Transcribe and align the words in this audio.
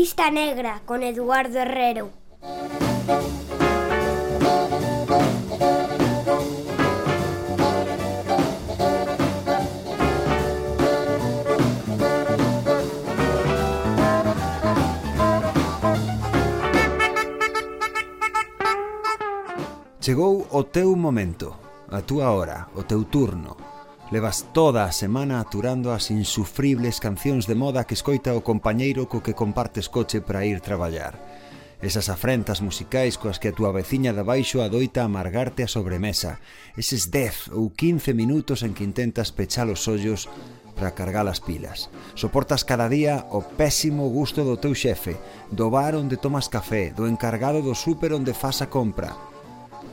Lista 0.00 0.30
Negra 0.30 0.80
con 0.86 1.02
Eduardo 1.02 1.58
Herrero. 1.58 2.08
Chegou 20.00 20.46
o 20.50 20.64
teu 20.64 20.96
momento, 20.96 21.54
a 21.92 22.00
túa 22.00 22.30
hora, 22.30 22.68
o 22.74 22.82
teu 22.84 23.04
turno. 23.04 23.59
Levas 24.10 24.50
toda 24.52 24.86
a 24.86 24.90
semana 24.90 25.38
aturando 25.38 25.94
as 25.94 26.10
insufribles 26.10 26.98
cancións 26.98 27.46
de 27.46 27.54
moda 27.54 27.86
que 27.86 27.94
escoita 27.94 28.34
o 28.34 28.42
compañeiro 28.42 29.06
co 29.06 29.22
que 29.22 29.38
compartes 29.38 29.86
coche 29.86 30.18
para 30.18 30.42
ir 30.42 30.58
traballar. 30.58 31.14
Esas 31.78 32.10
afrentas 32.10 32.58
musicais 32.58 33.14
coas 33.14 33.38
que 33.38 33.54
a 33.54 33.54
túa 33.54 33.70
veciña 33.70 34.10
de 34.10 34.26
baixo 34.26 34.66
adoita 34.66 35.06
amargarte 35.06 35.62
a 35.62 35.70
sobremesa. 35.70 36.42
Eses 36.74 37.14
10 37.14 37.54
ou 37.54 37.70
15 37.70 38.10
minutos 38.10 38.66
en 38.66 38.74
que 38.74 38.82
intentas 38.82 39.30
pechar 39.30 39.70
os 39.70 39.86
ollos 39.86 40.26
para 40.74 40.90
cargar 40.90 41.30
as 41.30 41.38
pilas. 41.38 41.86
Soportas 42.18 42.66
cada 42.66 42.90
día 42.90 43.30
o 43.30 43.46
pésimo 43.46 44.10
gusto 44.10 44.42
do 44.42 44.58
teu 44.58 44.74
xefe, 44.74 45.14
do 45.54 45.70
bar 45.70 45.94
onde 45.94 46.18
tomas 46.18 46.50
café, 46.50 46.90
do 46.90 47.06
encargado 47.06 47.62
do 47.62 47.78
súper 47.78 48.10
onde 48.10 48.34
faz 48.34 48.58
a 48.58 48.66
compra, 48.66 49.14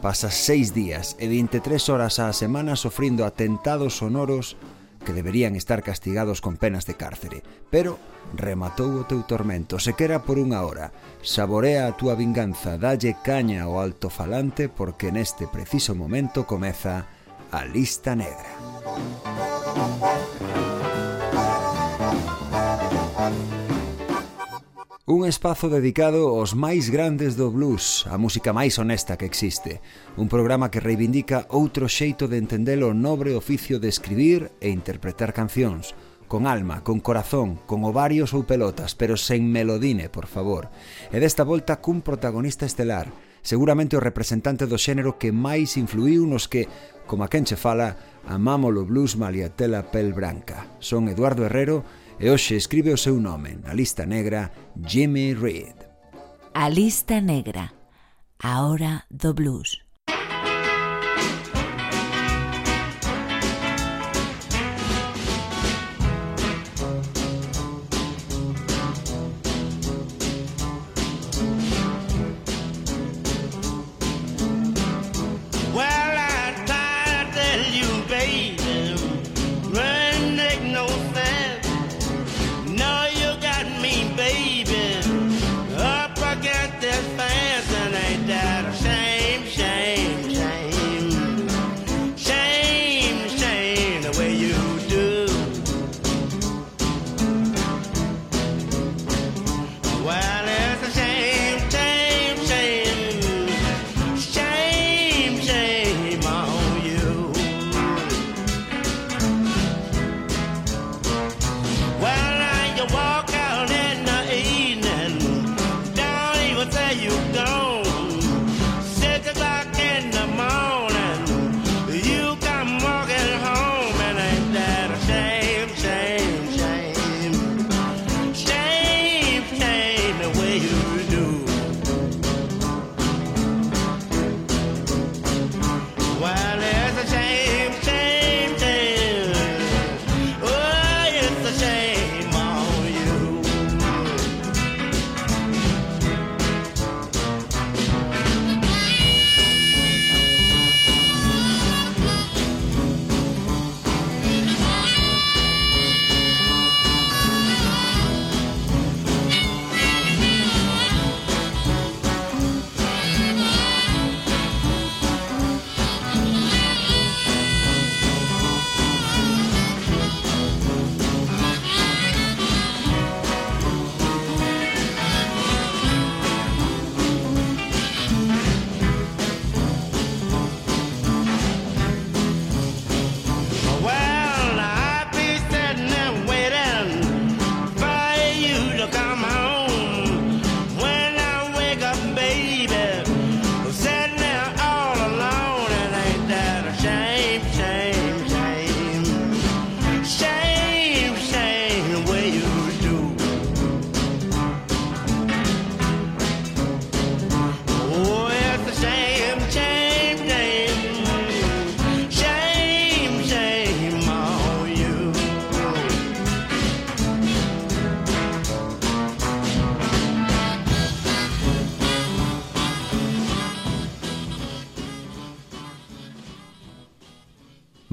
Pasa 0.02 0.30
seis 0.30 0.74
días 0.74 1.18
e 1.18 1.26
23 1.26 1.82
horas 1.90 2.22
á 2.22 2.30
semana 2.30 2.78
sofrindo 2.78 3.26
atentados 3.26 3.98
sonoros 3.98 4.54
que 5.02 5.14
deberían 5.14 5.56
estar 5.56 5.82
castigados 5.82 6.42
con 6.42 6.58
penas 6.58 6.86
de 6.86 6.94
cárcere. 6.94 7.42
Pero 7.72 7.98
rematou 8.36 8.94
o 8.94 9.08
teu 9.10 9.24
tormento, 9.24 9.80
se 9.82 9.98
quera 9.98 10.22
por 10.22 10.38
unha 10.38 10.62
hora. 10.62 10.94
Saborea 11.26 11.90
a 11.90 11.96
túa 11.98 12.14
vinganza, 12.14 12.78
dalle 12.78 13.18
caña 13.26 13.66
ao 13.66 13.82
altofalante 13.82 14.70
porque 14.70 15.10
neste 15.10 15.50
preciso 15.50 15.98
momento 15.98 16.46
comeza 16.46 17.10
a 17.50 17.66
lista 17.66 18.14
negra. 18.14 18.54
Un 25.10 25.24
espazo 25.24 25.70
dedicado 25.70 26.36
aos 26.36 26.52
máis 26.52 26.92
grandes 26.92 27.40
do 27.40 27.48
blues, 27.48 28.04
a 28.12 28.20
música 28.20 28.52
máis 28.52 28.76
honesta 28.76 29.16
que 29.16 29.24
existe. 29.24 29.80
Un 30.20 30.28
programa 30.28 30.68
que 30.68 30.84
reivindica 30.84 31.48
outro 31.48 31.88
xeito 31.88 32.28
de 32.28 32.36
entender 32.36 32.84
o 32.84 32.92
nobre 32.92 33.32
oficio 33.32 33.80
de 33.80 33.88
escribir 33.88 34.52
e 34.60 34.68
interpretar 34.68 35.32
cancións. 35.32 35.96
Con 36.28 36.44
alma, 36.44 36.84
con 36.84 37.00
corazón, 37.00 37.56
con 37.64 37.88
ovarios 37.88 38.36
ou 38.36 38.44
pelotas, 38.44 39.00
pero 39.00 39.16
sen 39.16 39.48
melodine, 39.48 40.12
por 40.12 40.28
favor. 40.28 40.68
E 41.08 41.24
desta 41.24 41.48
volta 41.48 41.80
cun 41.80 42.04
protagonista 42.04 42.68
estelar, 42.68 43.08
seguramente 43.40 43.96
o 43.96 44.04
representante 44.04 44.68
do 44.68 44.76
xénero 44.76 45.16
que 45.16 45.32
máis 45.32 45.80
influiu 45.80 46.28
nos 46.28 46.52
que, 46.52 46.68
como 47.08 47.24
a 47.24 47.32
quen 47.32 47.48
che 47.48 47.56
fala, 47.56 47.96
amamos 48.28 48.76
o 48.76 48.84
blues 48.84 49.16
maliatela 49.16 49.88
pel 49.88 50.12
branca. 50.12 50.68
Son 50.84 51.08
Eduardo 51.08 51.48
Herrero 51.48 51.88
e 52.20 52.30
hoxe 52.30 52.56
escribe 52.56 52.92
o 52.92 52.98
seu 52.98 53.20
nome 53.20 53.58
na 53.64 53.74
lista 53.74 54.06
negra 54.06 54.52
Jimmy 54.86 55.34
Reed. 55.34 55.76
A 56.54 56.70
lista 56.70 57.22
negra, 57.22 57.72
a 58.42 58.62
hora 58.66 59.04
do 59.12 59.34
blues. 59.34 59.87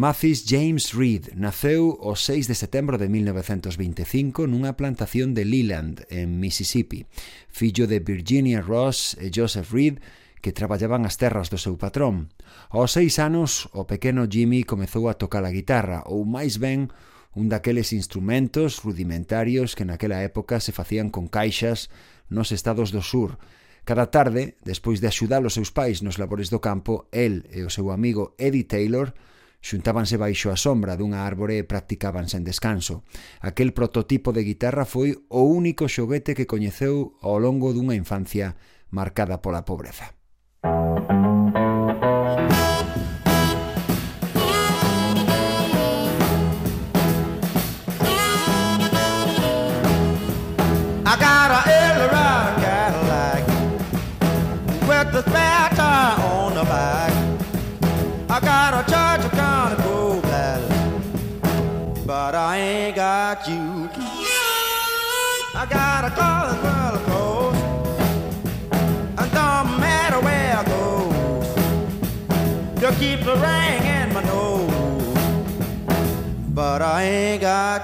Mathis 0.05 0.45
James 0.45 0.93
Reed 0.93 1.33
naceu 1.33 1.97
o 1.97 2.13
6 2.13 2.45
de 2.45 2.53
setembro 2.53 3.01
de 3.01 3.09
1925 3.09 4.45
nunha 4.45 4.77
plantación 4.77 5.33
de 5.33 5.49
Leland, 5.49 6.05
en 6.13 6.45
Mississippi, 6.45 7.09
fillo 7.49 7.89
de 7.89 8.05
Virginia 8.05 8.61
Ross 8.61 9.17
e 9.17 9.33
Joseph 9.33 9.73
Reed, 9.73 10.05
que 10.45 10.53
traballaban 10.53 11.09
as 11.09 11.17
terras 11.17 11.49
do 11.49 11.57
seu 11.57 11.81
patrón. 11.81 12.29
Aos 12.69 12.93
seis 12.93 13.17
anos, 13.17 13.73
o 13.73 13.89
pequeno 13.89 14.29
Jimmy 14.29 14.69
comezou 14.69 15.09
a 15.09 15.17
tocar 15.17 15.41
a 15.49 15.55
guitarra, 15.57 16.05
ou 16.05 16.29
máis 16.29 16.61
ben, 16.61 16.93
un 17.33 17.49
daqueles 17.49 17.97
instrumentos 17.97 18.85
rudimentarios 18.85 19.73
que 19.73 19.89
naquela 19.89 20.21
época 20.21 20.61
se 20.61 20.77
facían 20.77 21.09
con 21.09 21.33
caixas 21.33 21.89
nos 22.29 22.53
estados 22.53 22.93
do 22.93 23.01
sur. 23.01 23.41
Cada 23.89 24.13
tarde, 24.13 24.61
despois 24.69 25.01
de 25.01 25.09
axudar 25.09 25.41
os 25.49 25.57
seus 25.57 25.73
pais 25.73 26.05
nos 26.05 26.21
labores 26.21 26.53
do 26.53 26.61
campo, 26.61 27.09
el 27.09 27.49
e 27.49 27.65
o 27.65 27.73
seu 27.73 27.89
amigo 27.89 28.37
Eddie 28.37 28.69
Taylor 28.69 29.17
Xuntábanse 29.65 30.21
baixo 30.21 30.53
a 30.53 30.61
sombra 30.61 30.93
dunha 30.93 31.25
árbore 31.25 31.57
e 31.57 31.65
practicaban 31.65 32.29
sen 32.29 32.45
descanso. 32.45 33.01
Aquel 33.41 33.73
prototipo 33.73 34.29
de 34.37 34.45
guitarra 34.45 34.85
foi 34.85 35.17
o 35.33 35.41
único 35.49 35.89
xoguete 35.89 36.37
que 36.37 36.45
coñeceu 36.45 37.17
ao 37.25 37.41
longo 37.41 37.73
dunha 37.73 37.97
infancia 37.97 38.61
marcada 38.93 39.41
pola 39.41 39.65
pobreza. 39.65 40.13
Ain't 77.05 77.43
got 77.43 77.84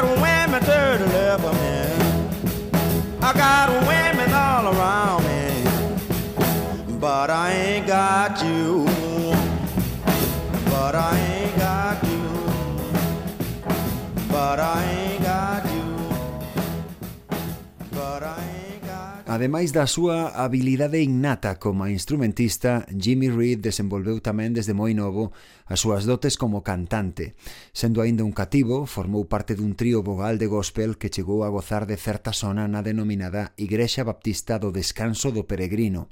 got 0.00 0.16
women 0.22 0.62
me. 1.52 1.82
I 3.20 3.32
got 3.34 3.68
women 3.86 4.32
all 4.32 4.74
around 4.74 5.24
me. 5.24 6.98
But 6.98 7.30
I 7.30 7.52
ain't 7.52 7.86
got 7.86 8.42
you. 8.42 8.89
Ademais 19.30 19.70
da 19.70 19.86
súa 19.86 20.34
habilidade 20.34 20.98
innata 20.98 21.62
como 21.62 21.86
instrumentista, 21.86 22.82
Jimmy 22.90 23.30
Reed 23.30 23.62
desenvolveu 23.62 24.18
tamén 24.18 24.50
desde 24.50 24.74
moi 24.74 24.90
novo 24.90 25.30
as 25.70 25.86
súas 25.86 26.02
dotes 26.02 26.34
como 26.34 26.66
cantante. 26.66 27.38
Sendo 27.70 28.02
aínda 28.02 28.26
un 28.26 28.34
cativo, 28.34 28.90
formou 28.90 29.30
parte 29.30 29.54
dun 29.54 29.78
trío 29.78 30.02
vogal 30.02 30.34
de 30.34 30.50
gospel 30.50 30.98
que 30.98 31.14
chegou 31.14 31.46
a 31.46 31.52
gozar 31.54 31.86
de 31.86 31.94
certa 31.94 32.34
zona 32.34 32.66
na 32.66 32.82
denominada 32.82 33.54
Igrexa 33.54 34.02
Baptista 34.02 34.58
do 34.58 34.74
Descanso 34.74 35.30
do 35.30 35.46
Peregrino. 35.46 36.10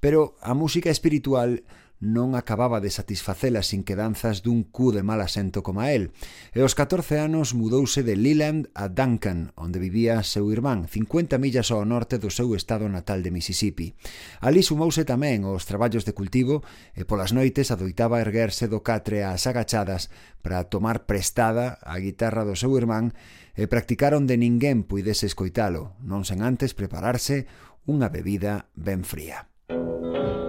Pero 0.00 0.40
a 0.40 0.56
música 0.56 0.88
espiritual 0.88 1.68
non 2.04 2.36
acababa 2.36 2.84
de 2.84 2.92
satisfacer 2.92 3.56
as 3.56 3.72
inquedanzas 3.72 4.44
dun 4.44 4.62
cu 4.68 4.92
de 4.92 5.00
mal 5.00 5.24
asento 5.24 5.64
como 5.64 5.80
a 5.80 5.90
él, 5.90 6.12
e 6.52 6.60
aos 6.60 6.76
14 6.76 7.16
anos 7.18 7.56
mudouse 7.56 8.04
de 8.04 8.14
Leland 8.14 8.68
a 8.76 8.92
Duncan, 8.92 9.56
onde 9.56 9.80
vivía 9.80 10.20
seu 10.22 10.52
irmán, 10.52 10.84
50 10.86 11.40
millas 11.40 11.72
ao 11.72 11.88
norte 11.88 12.20
do 12.20 12.28
seu 12.28 12.52
estado 12.52 12.86
natal 12.92 13.24
de 13.24 13.32
Mississippi. 13.32 13.96
Ali 14.44 14.60
sumouse 14.60 15.08
tamén 15.08 15.48
aos 15.48 15.64
traballos 15.64 16.04
de 16.04 16.12
cultivo 16.12 16.60
e 16.92 17.08
polas 17.08 17.32
noites 17.32 17.72
adoitaba 17.72 18.20
erguerse 18.20 18.68
do 18.68 18.84
catre 18.84 19.24
ás 19.24 19.48
agachadas 19.48 20.12
para 20.44 20.68
tomar 20.68 21.08
prestada 21.08 21.80
a 21.80 21.96
guitarra 21.98 22.44
do 22.44 22.54
seu 22.54 22.76
irmán 22.76 23.16
e 23.56 23.64
practicar 23.64 24.12
onde 24.12 24.36
ninguén 24.36 24.84
puidese 24.84 25.24
escoitalo, 25.24 25.96
non 26.04 26.28
sen 26.28 26.44
antes 26.44 26.76
prepararse 26.76 27.48
unha 27.88 28.12
bebida 28.12 28.68
ben 28.76 29.08
fría. 29.08 29.48
Música 29.72 30.43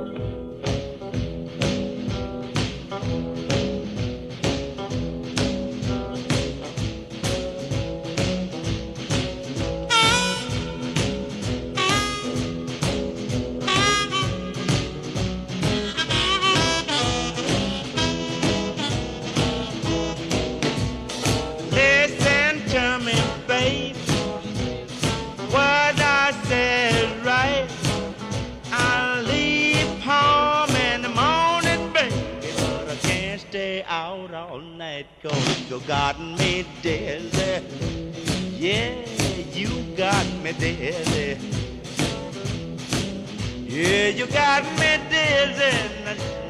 night 35.06 35.24
'cause 35.24 35.70
you 35.70 35.80
got 35.88 36.20
me 36.20 36.66
dizzy. 36.82 37.62
Yeah, 38.58 38.94
you 39.54 39.70
got 39.98 40.26
me 40.44 40.52
dizzy. 40.54 41.38
Yeah, 43.68 44.08
you 44.10 44.26
got 44.28 44.64
me 44.80 45.00
dizzy. 45.10 46.45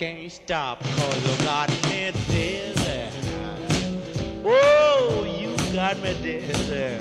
Can't 0.00 0.32
stop 0.32 0.82
cause 0.82 1.38
you 1.38 1.44
got 1.44 1.68
me 1.84 2.10
dizzy. 2.30 3.02
Oh, 4.42 5.26
you 5.38 5.54
got 5.74 6.02
me 6.02 6.16
dizzy. 6.22 6.99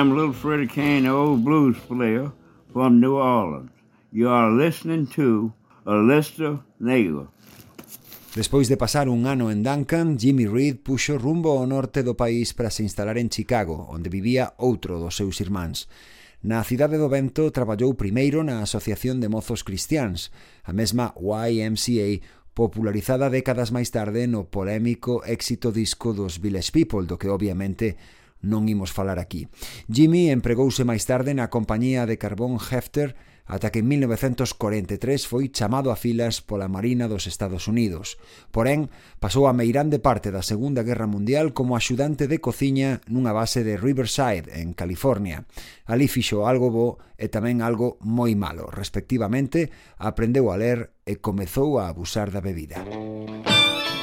I'm 0.00 0.16
little 0.16 0.32
Freddie 0.32 0.66
Kane, 0.66 1.02
the 1.02 1.10
old 1.10 1.44
blues 1.44 1.76
player 1.86 2.32
from 2.72 3.00
New 3.00 3.16
Orleans. 3.16 3.70
You 4.10 4.30
are 4.30 4.50
listening 4.50 5.06
to 5.08 5.52
a 5.84 5.92
Negro. 6.80 7.28
Despois 8.34 8.70
de 8.70 8.78
pasar 8.78 9.10
un 9.10 9.26
ano 9.26 9.50
en 9.50 9.62
Duncan, 9.62 10.18
Jimmy 10.18 10.46
Reed 10.46 10.80
puxo 10.82 11.18
rumbo 11.18 11.52
ao 11.52 11.66
norte 11.66 12.02
do 12.02 12.16
país 12.16 12.54
para 12.54 12.70
se 12.70 12.82
instalar 12.82 13.18
en 13.18 13.28
Chicago, 13.28 13.92
onde 13.92 14.08
vivía 14.08 14.56
outro 14.56 14.96
dos 14.96 15.20
seus 15.20 15.36
irmáns. 15.44 15.84
Na 16.40 16.64
cidade 16.64 16.96
do 16.96 17.12
Vento 17.12 17.52
traballou 17.52 17.92
primeiro 17.92 18.40
na 18.40 18.64
Asociación 18.64 19.20
de 19.20 19.28
Mozos 19.28 19.60
Cristiáns, 19.60 20.32
a 20.64 20.72
mesma 20.72 21.12
YMCA, 21.20 22.24
popularizada 22.56 23.28
décadas 23.28 23.68
máis 23.68 23.92
tarde 23.92 24.24
no 24.24 24.48
polémico 24.48 25.20
éxito 25.28 25.68
disco 25.76 26.16
dos 26.16 26.40
Village 26.40 26.72
People, 26.72 27.04
do 27.04 27.20
que 27.20 27.28
obviamente 27.28 28.00
non 28.40 28.68
imos 28.68 28.92
falar 28.92 29.20
aquí. 29.20 29.48
Jimmy 29.88 30.32
empregouse 30.32 30.84
máis 30.84 31.04
tarde 31.04 31.36
na 31.36 31.52
compañía 31.52 32.08
de 32.08 32.16
carbón 32.16 32.56
Hefter 32.56 33.16
ata 33.50 33.70
que 33.70 33.80
en 33.80 33.88
1943 33.88 35.26
foi 35.26 35.50
chamado 35.50 35.90
a 35.90 35.98
filas 35.98 36.38
pola 36.38 36.70
Marina 36.70 37.10
dos 37.10 37.26
Estados 37.26 37.66
Unidos. 37.66 38.16
Porén, 38.54 38.88
pasou 39.18 39.50
a 39.50 39.52
meirande 39.52 39.98
parte 39.98 40.30
da 40.30 40.46
Segunda 40.46 40.86
Guerra 40.86 41.10
Mundial 41.10 41.50
como 41.50 41.74
axudante 41.74 42.30
de 42.30 42.38
cociña 42.38 43.02
nunha 43.10 43.34
base 43.34 43.66
de 43.66 43.74
Riverside, 43.74 44.62
en 44.62 44.70
California. 44.72 45.50
Ali 45.90 46.06
fixo 46.06 46.46
algo 46.46 46.70
bo 46.70 46.88
e 47.18 47.26
tamén 47.26 47.58
algo 47.58 47.98
moi 48.06 48.38
malo. 48.38 48.70
Respectivamente, 48.70 49.74
aprendeu 49.98 50.54
a 50.54 50.56
ler 50.56 50.94
e 51.02 51.18
comezou 51.18 51.82
a 51.82 51.90
abusar 51.90 52.30
da 52.30 52.38
bebida. 52.38 52.78
Música 52.86 53.99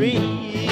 street. 0.00 0.69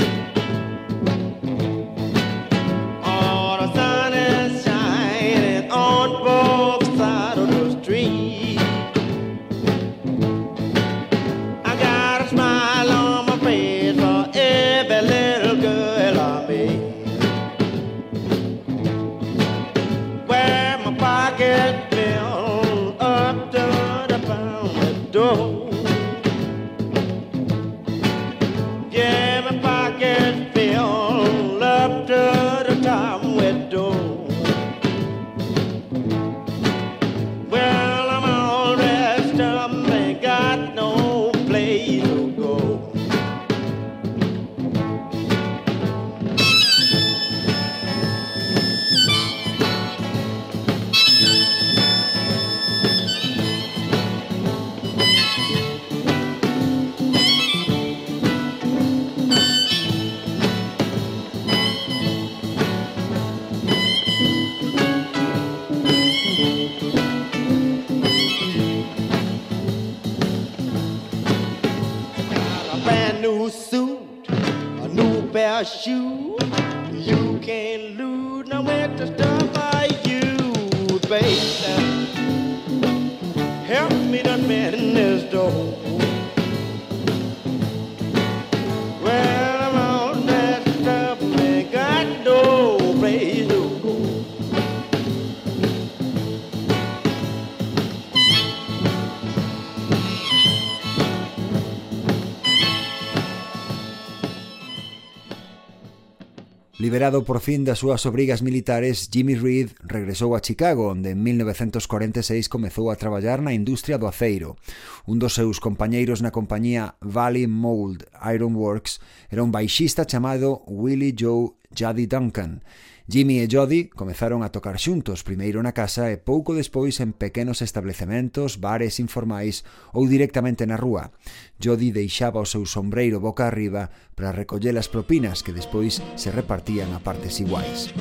Liberado 106.89 107.23
por 107.23 107.41
fin 107.45 107.69
das 107.69 107.85
súas 107.85 108.09
obrigas 108.09 108.41
militares, 108.41 109.13
Jimmy 109.13 109.37
Reed 109.37 109.77
regresou 109.85 110.33
a 110.33 110.41
Chicago, 110.41 110.89
onde 110.89 111.13
en 111.13 111.21
1946 111.21 112.49
comezou 112.49 112.89
a 112.89 112.97
traballar 112.97 113.45
na 113.45 113.53
industria 113.53 114.01
do 114.01 114.09
aceiro. 114.09 114.57
Un 115.05 115.21
dos 115.21 115.37
seus 115.37 115.61
compañeiros 115.61 116.25
na 116.25 116.33
compañía 116.33 116.97
Valley 117.05 117.45
Mold 117.45 118.09
Iron 118.33 118.57
Works 118.57 119.05
era 119.29 119.45
un 119.45 119.53
baixista 119.53 120.09
chamado 120.09 120.65
Willie 120.65 121.13
Joe 121.13 121.61
Jaddy 121.77 122.09
Duncan, 122.09 122.65
Jimmy 123.11 123.41
e 123.41 123.49
Jody 123.49 123.89
comezaron 123.89 124.45
a 124.45 124.53
tocar 124.53 124.77
xuntos 124.77 125.25
primeiro 125.25 125.65
na 125.65 125.73
casa 125.73 126.13
e 126.13 126.21
pouco 126.21 126.53
despois 126.53 127.01
en 127.01 127.17
pequenos 127.17 127.65
establecementos, 127.65 128.61
bares 128.61 129.01
informais 129.01 129.65
ou 129.97 130.05
directamente 130.05 130.69
na 130.69 130.77
rúa. 130.77 131.09
Jody 131.57 131.89
deixaba 131.89 132.37
o 132.37 132.45
seu 132.45 132.69
sombreiro 132.69 133.17
boca 133.17 133.49
arriba 133.49 133.89
para 134.13 134.37
recoller 134.37 134.77
as 134.77 134.93
propinas 134.93 135.41
que 135.41 135.57
despois 135.57 136.05
se 136.21 136.29
repartían 136.29 136.93
a 136.93 137.01
partes 137.01 137.41
iguais. 137.41 137.97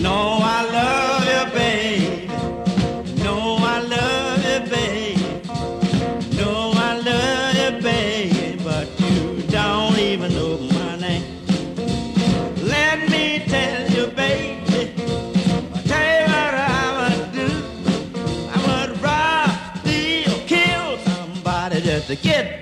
No 0.00 0.29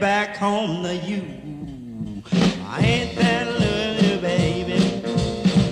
back 0.00 0.36
home 0.36 0.84
to 0.84 0.94
you. 0.94 1.22
I 2.66 2.80
ain't 2.80 3.16
that 3.16 3.46
loving 3.48 4.20
baby. 4.20 5.02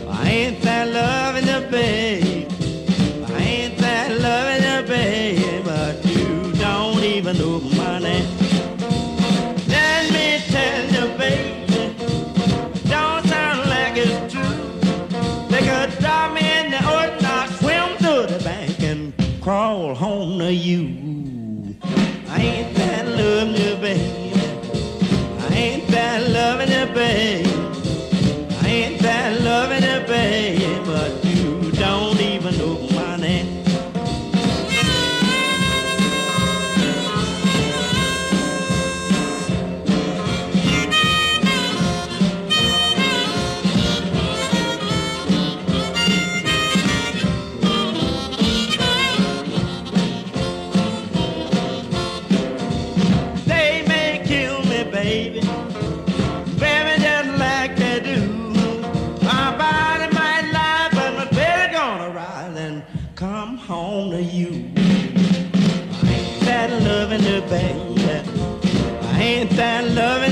I 0.09 0.28
ain't 0.28 0.62
that 0.62 0.88
loving 0.88 1.47
you, 1.47 1.71
baby. 1.71 2.47
I 3.33 3.38
ain't 3.38 3.78
that 3.78 4.11
loving 4.21 4.62
you, 4.64 4.88
baby, 4.88 5.62
but 5.64 6.04
you 6.04 6.52
don't 6.54 7.04
even 7.04 7.38
know 7.38 7.61
my 7.76 8.00
name. 8.00 8.26
Let 9.68 10.12
me 10.12 10.42
tell 10.49 10.85
you, 10.95 11.18
baby, 11.18 11.95
don't 12.88 13.25
sound 13.26 13.71
like 13.71 13.97
it's 13.97 14.33
true. 14.33 15.49
They 15.50 15.61
could 15.61 15.99
drop 16.00 16.33
me 16.33 16.40
in 16.59 16.71
the 16.73 16.78
ocean, 16.78 17.25
I'll 17.25 17.49
swim 17.61 17.97
to 17.99 18.33
the 18.33 18.42
bank 18.42 18.80
and 18.80 19.12
crawl 19.40 19.95
home 19.95 20.38
to 20.40 20.52
you. 20.52 21.76
I 22.28 22.40
ain't 22.40 22.76
that 22.76 22.86
baby. 26.85 27.46
that 69.56 69.90
love 69.92 70.25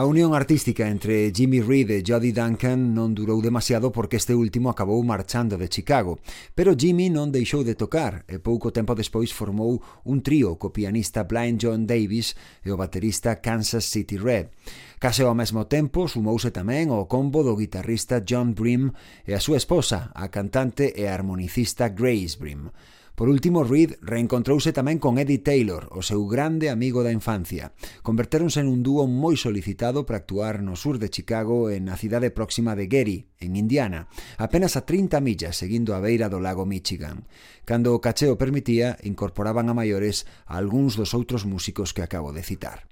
A 0.00 0.06
unión 0.06 0.32
artística 0.32 0.88
entre 0.88 1.30
Jimmy 1.30 1.60
Reed 1.60 1.90
e 1.90 2.00
Jody 2.00 2.32
Duncan 2.32 2.96
non 2.96 3.12
durou 3.12 3.44
demasiado 3.44 3.92
porque 3.92 4.16
este 4.16 4.32
último 4.32 4.72
acabou 4.72 4.96
marchando 5.04 5.60
de 5.60 5.68
Chicago, 5.68 6.24
pero 6.56 6.72
Jimmy 6.72 7.12
non 7.12 7.28
deixou 7.28 7.60
de 7.60 7.76
tocar 7.76 8.24
e 8.24 8.40
pouco 8.40 8.72
tempo 8.72 8.96
despois 8.96 9.28
formou 9.28 9.84
un 10.08 10.24
trío 10.24 10.56
co 10.56 10.72
pianista 10.72 11.28
Blind 11.28 11.60
John 11.60 11.84
Davis 11.84 12.32
e 12.64 12.72
o 12.72 12.80
baterista 12.80 13.44
Kansas 13.44 13.84
City 13.92 14.16
Red. 14.16 14.48
Case 14.96 15.20
ao 15.20 15.36
mesmo 15.36 15.68
tempo 15.68 16.08
sumouse 16.08 16.48
tamén 16.48 16.88
o 16.88 17.04
combo 17.04 17.44
do 17.44 17.52
guitarrista 17.52 18.24
John 18.24 18.56
Brim 18.56 18.96
e 19.28 19.36
a 19.36 19.40
súa 19.44 19.60
esposa, 19.60 20.16
a 20.16 20.32
cantante 20.32 20.96
e 20.96 21.12
harmonicista 21.12 21.92
Grace 21.92 22.40
Brim. 22.40 22.72
Por 23.20 23.28
último, 23.28 23.64
Reed 23.64 24.00
reencontrouse 24.00 24.72
tamén 24.72 24.96
con 24.96 25.20
Eddie 25.20 25.44
Taylor, 25.44 25.92
o 25.92 26.00
seu 26.00 26.24
grande 26.24 26.72
amigo 26.72 27.04
da 27.04 27.12
infancia. 27.12 27.76
Convertéronse 28.00 28.64
nun 28.64 28.80
dúo 28.80 29.04
moi 29.04 29.36
solicitado 29.36 30.08
para 30.08 30.24
actuar 30.24 30.64
no 30.64 30.72
sur 30.72 30.96
de 30.96 31.12
Chicago 31.12 31.68
e 31.68 31.84
na 31.84 32.00
cidade 32.00 32.32
próxima 32.32 32.72
de 32.72 32.88
Gary, 32.88 33.28
en 33.36 33.60
Indiana, 33.60 34.08
apenas 34.40 34.72
a 34.80 34.88
30 34.88 35.20
millas 35.20 35.60
seguindo 35.60 35.92
a 35.92 36.00
beira 36.00 36.32
do 36.32 36.40
lago 36.40 36.64
Michigan. 36.64 37.28
Cando 37.68 37.92
o 37.92 38.00
cacheo 38.00 38.40
permitía, 38.40 38.96
incorporaban 39.04 39.68
a 39.68 39.76
maiores 39.76 40.24
a 40.48 40.56
algúns 40.56 40.96
dos 40.96 41.12
outros 41.12 41.44
músicos 41.44 41.92
que 41.92 42.00
acabo 42.00 42.32
de 42.32 42.40
citar. 42.40 42.88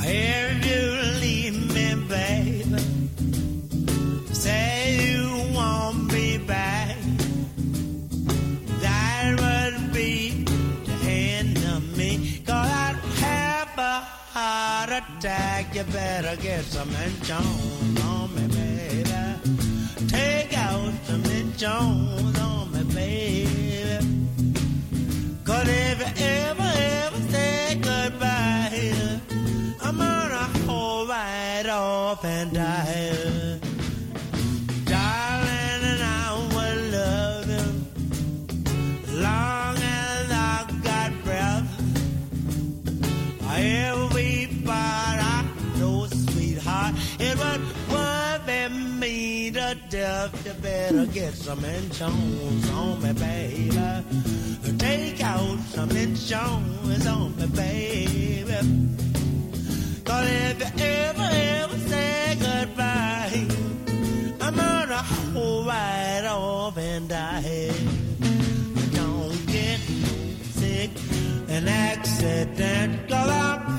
I 0.00 0.08
ever 0.08 0.64
do 0.64 0.99
a 13.80 14.00
heart 14.34 14.90
attack. 14.90 15.74
You 15.74 15.84
better 15.84 16.36
get 16.40 16.64
some 16.64 16.90
Jones 17.22 18.00
on 18.04 18.34
me, 18.34 18.46
baby. 18.48 19.02
Take 20.08 20.56
out 20.56 20.92
some 21.04 21.22
Jones 21.56 22.38
on 22.38 22.72
me, 22.72 22.82
baby. 22.94 24.06
Cause 25.44 25.68
if 25.68 25.98
you 25.98 26.26
ever, 26.26 26.72
ever 26.76 27.20
say 27.32 27.78
goodbye, 27.80 29.20
I'm 29.82 29.96
gonna 29.96 30.44
hold 30.66 31.08
right 31.08 31.66
off 31.68 32.24
and 32.24 32.52
die. 32.52 33.19
Better 50.90 51.06
get 51.12 51.34
some 51.34 51.64
insurance 51.64 52.70
on 52.70 53.02
me, 53.02 53.12
baby. 53.12 54.78
Take 54.78 55.22
out 55.22 55.58
some 55.68 55.90
insurance 55.90 57.06
on 57.06 57.36
me, 57.36 57.46
baby. 57.46 58.58
Cause 60.04 60.28
if 60.28 60.60
you 60.78 60.84
ever, 60.84 61.28
ever 61.30 61.78
say 61.88 62.36
goodbye, 62.40 63.46
I'm 64.40 64.56
gonna 64.56 65.02
hold 65.32 65.66
right 65.66 66.24
off 66.26 66.76
and 66.76 67.08
die. 67.08 67.72
Don't 68.92 69.46
get 69.46 69.80
sick, 70.58 70.90
an 71.48 71.68
accident, 71.68 73.08
cause 73.08 73.30
I'm 73.30 73.69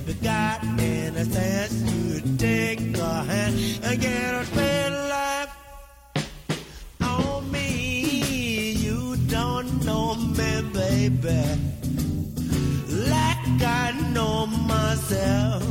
if 0.00 0.08
you 0.08 0.14
got 0.22 0.62
any 0.64 1.24
sense, 1.24 1.74
you 1.92 2.36
take 2.36 2.80
a 2.96 3.24
hand 3.24 3.54
and 3.82 4.00
get 4.00 4.34
a 4.34 4.44
straight 4.46 4.90
life 5.14 5.52
on 7.02 7.50
me. 7.50 8.72
You 8.72 9.16
don't 9.28 9.84
know 9.84 10.14
me, 10.14 10.62
baby 10.72 11.70
like 13.10 13.62
I 13.62 13.92
know 14.14 14.46
myself. 14.46 15.62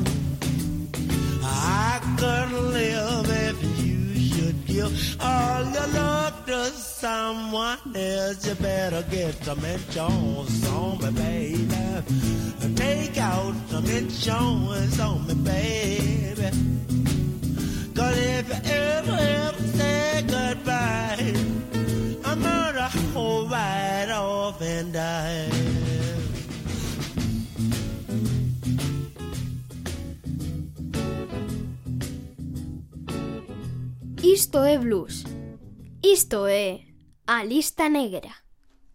I 1.44 2.00
couldn't 2.18 2.74
live 2.74 3.28
if 3.30 3.58
you 3.86 4.20
should 4.30 4.66
give 4.66 5.18
all 5.22 5.64
your 5.76 5.88
love 5.88 6.29
to 6.50 6.66
someone 6.72 7.78
else. 7.96 8.46
You 8.48 8.56
better 8.56 9.04
get 9.12 9.36
some 9.44 9.64
insurance 9.64 10.68
on 10.68 10.98
me, 10.98 11.12
baby. 11.12 12.76
Take 12.76 13.18
out 13.20 13.54
some 13.70 13.86
insurance 13.86 15.00
on 15.00 15.28
me, 15.28 15.36
baby. 15.36 16.50
Cause 17.94 18.18
if 18.18 18.48
you 18.50 18.72
ever, 18.72 19.18
ever 19.20 19.64
say 19.78 20.24
goodbye, 20.28 21.34
I'm 22.26 22.42
gonna 22.42 22.90
hold 23.14 23.52
right 23.52 24.10
off 24.10 24.60
and 24.62 24.92
die. 24.92 25.50
Isto 34.24 34.64
é 34.64 34.78
blues. 34.78 35.39
Isto 36.02 36.48
é 36.48 36.88
a 37.28 37.44
lista 37.44 37.90
negra. 37.90 38.32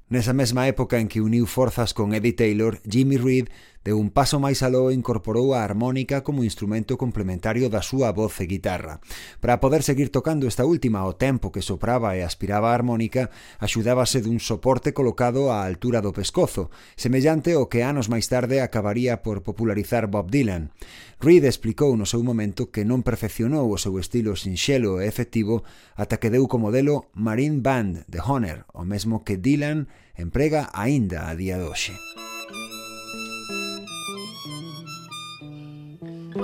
Nesa 0.09 0.33
mesma 0.33 0.65
época 0.67 0.97
en 0.97 1.09
que 1.09 1.21
uniu 1.21 1.45
forzas 1.45 1.93
con 1.93 2.17
Eddie 2.17 2.33
Taylor, 2.33 2.81
Jimmy 2.89 3.21
Reed 3.21 3.53
De 3.85 3.93
un 3.93 4.09
paso 4.09 4.41
máis 4.41 4.65
aló 4.65 4.89
incorporou 4.89 5.53
a 5.53 5.61
armónica 5.61 6.25
como 6.25 6.41
instrumento 6.41 6.97
complementario 6.97 7.69
da 7.69 7.85
súa 7.85 8.17
voz 8.17 8.41
e 8.41 8.49
guitarra. 8.49 9.05
Para 9.45 9.61
poder 9.61 9.85
seguir 9.85 10.09
tocando 10.09 10.49
esta 10.49 10.65
última 10.65 11.05
o 11.05 11.21
tempo 11.21 11.53
que 11.53 11.61
sopraba 11.61 12.17
e 12.17 12.25
aspiraba 12.25 12.73
a 12.73 12.77
armónica, 12.81 13.29
axudábase 13.61 14.25
dun 14.25 14.41
soporte 14.41 14.97
colocado 14.97 15.53
á 15.53 15.69
altura 15.69 16.01
do 16.01 16.17
pescozo, 16.17 16.73
semellante 16.97 17.53
ao 17.53 17.69
que 17.69 17.85
anos 17.85 18.09
máis 18.09 18.25
tarde 18.33 18.65
acabaría 18.65 19.21
por 19.21 19.45
popularizar 19.45 20.09
Bob 20.09 20.33
Dylan. 20.33 20.73
Reed 21.21 21.45
explicou 21.45 21.93
no 21.93 22.09
seu 22.09 22.25
momento 22.25 22.73
que 22.73 22.89
non 22.89 23.05
perfeccionou 23.05 23.69
o 23.69 23.77
seu 23.77 24.01
estilo 24.01 24.33
sinxelo 24.33 24.97
e 24.97 25.05
efectivo 25.05 25.61
ata 25.93 26.17
que 26.17 26.33
deu 26.33 26.49
como 26.49 26.73
modelo 26.73 27.13
Marine 27.13 27.61
Band 27.61 28.09
de 28.09 28.25
Honor, 28.25 28.65
o 28.73 28.89
mesmo 28.89 29.29
que 29.29 29.37
Dylan 29.37 29.93
emprega 30.17 30.73
aínda 30.73 31.29
a 31.29 31.37
día 31.37 31.61
de 31.61 31.69
hoxe. 31.69 32.24
Caress 36.35 36.43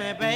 me, 0.00 0.14
babe, 0.18 0.33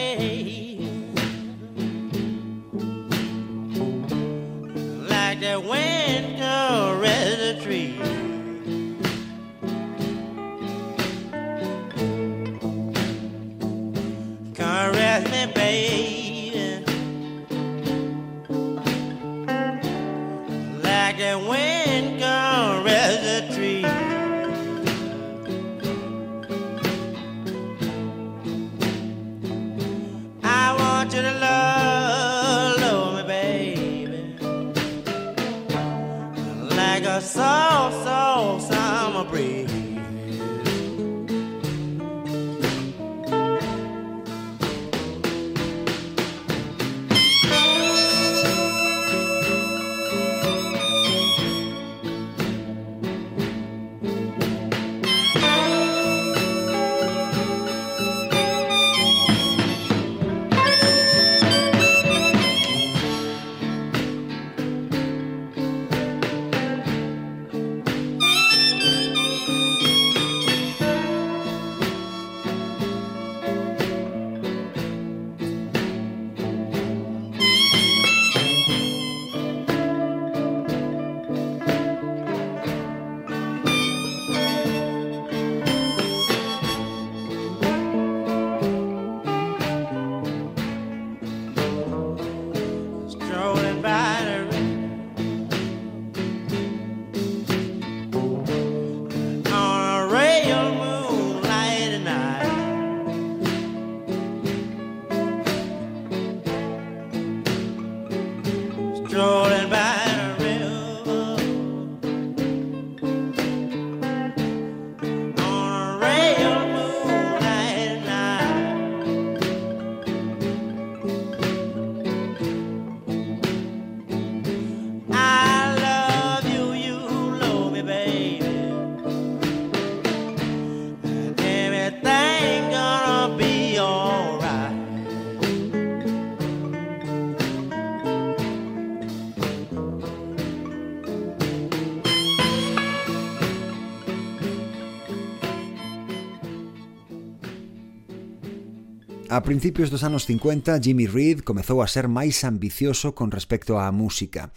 A 149.38 149.42
principios 149.44 149.88
dos 149.90 150.02
anos 150.02 150.26
50, 150.26 150.80
Jimmy 150.82 151.06
Reed 151.06 151.46
comezou 151.46 151.78
a 151.78 151.86
ser 151.86 152.10
máis 152.10 152.42
ambicioso 152.42 153.14
con 153.14 153.30
respecto 153.30 153.78
á 153.78 153.86
música. 153.94 154.50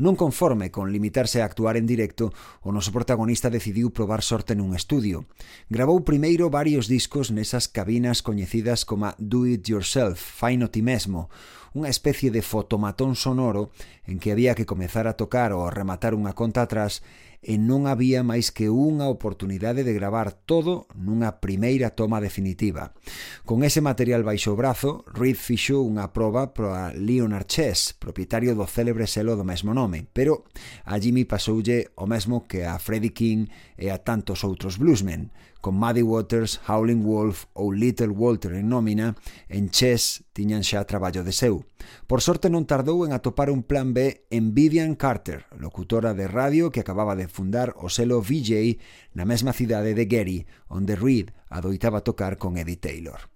Non 0.00 0.16
conforme 0.16 0.72
con 0.72 0.88
limitarse 0.88 1.44
a 1.44 1.46
actuar 1.52 1.76
en 1.76 1.84
directo, 1.84 2.32
o 2.64 2.72
noso 2.72 2.96
protagonista 2.96 3.52
decidiu 3.52 3.92
probar 3.92 4.24
sorte 4.24 4.56
nun 4.56 4.72
estudio. 4.72 5.28
Grabou 5.68 6.00
primeiro 6.00 6.48
varios 6.48 6.88
discos 6.88 7.28
nesas 7.28 7.68
cabinas 7.68 8.24
coñecidas 8.24 8.88
como 8.88 9.12
Do 9.20 9.44
It 9.44 9.68
Yourself, 9.68 10.16
Faino 10.16 10.72
ti 10.72 10.80
mesmo, 10.80 11.28
unha 11.76 11.92
especie 11.92 12.32
de 12.32 12.40
fotomatón 12.40 13.20
sonoro 13.20 13.68
en 14.08 14.16
que 14.16 14.32
había 14.32 14.56
que 14.56 14.64
comezar 14.64 15.12
a 15.12 15.16
tocar 15.20 15.52
ou 15.52 15.68
a 15.68 15.74
rematar 15.76 16.16
unha 16.16 16.32
conta 16.32 16.64
atrás 16.64 17.04
e 17.42 17.58
non 17.58 17.90
había 17.90 18.22
máis 18.22 18.54
que 18.54 18.70
unha 18.70 19.10
oportunidade 19.10 19.82
de 19.82 19.90
gravar 19.90 20.30
todo 20.30 20.86
nunha 20.94 21.42
primeira 21.42 21.90
toma 21.98 22.22
definitiva. 22.22 22.94
Con 23.42 23.66
ese 23.66 23.82
material 23.82 24.22
baixo 24.22 24.54
o 24.54 24.58
brazo, 24.58 25.02
Reed 25.10 25.34
fixou 25.34 25.82
unha 25.82 26.14
proba 26.14 26.54
para 26.54 26.94
Leonard 26.94 27.50
Chess, 27.50 27.98
propietario 27.98 28.54
do 28.54 28.64
célebre 28.70 29.10
selo 29.10 29.34
do 29.34 29.42
mesmo 29.42 29.74
nome, 29.74 30.06
pero 30.14 30.46
a 30.86 31.02
Jimmy 31.02 31.26
pasoulle 31.26 31.90
o 31.98 32.06
mesmo 32.06 32.46
que 32.46 32.62
a 32.62 32.78
Freddie 32.78 33.10
King 33.10 33.50
e 33.74 33.90
a 33.90 33.98
tantos 33.98 34.46
outros 34.46 34.78
bluesmen, 34.78 35.34
con 35.62 35.78
Muddy 35.78 36.02
Waters, 36.02 36.60
Howlin' 36.66 37.04
Wolf 37.06 37.46
ou 37.54 37.70
Little 37.70 38.08
Walter 38.08 38.52
en 38.54 38.68
nómina, 38.68 39.14
en 39.48 39.70
Chess 39.70 40.26
tiñan 40.34 40.66
xa 40.66 40.82
traballo 40.84 41.22
de 41.22 41.30
seu. 41.30 41.62
Por 42.10 42.18
sorte 42.18 42.50
non 42.50 42.66
tardou 42.66 43.06
en 43.06 43.14
atopar 43.14 43.48
un 43.48 43.62
plan 43.62 43.94
B 43.94 44.26
en 44.28 44.58
Vivian 44.58 44.98
Carter, 44.98 45.46
locutora 45.54 46.18
de 46.18 46.26
radio 46.26 46.74
que 46.74 46.82
acababa 46.82 47.14
de 47.14 47.30
fundar 47.32 47.72
o 47.80 47.88
selo 47.88 48.20
VJ 48.20 48.76
na 49.16 49.24
mesma 49.24 49.56
cidade 49.56 49.96
de 49.96 50.04
Gary, 50.04 50.44
onde 50.68 50.94
Reed 50.94 51.32
adoitaba 51.48 52.04
tocar 52.04 52.36
con 52.36 52.60
Eddie 52.60 52.76
Taylor. 52.76 53.31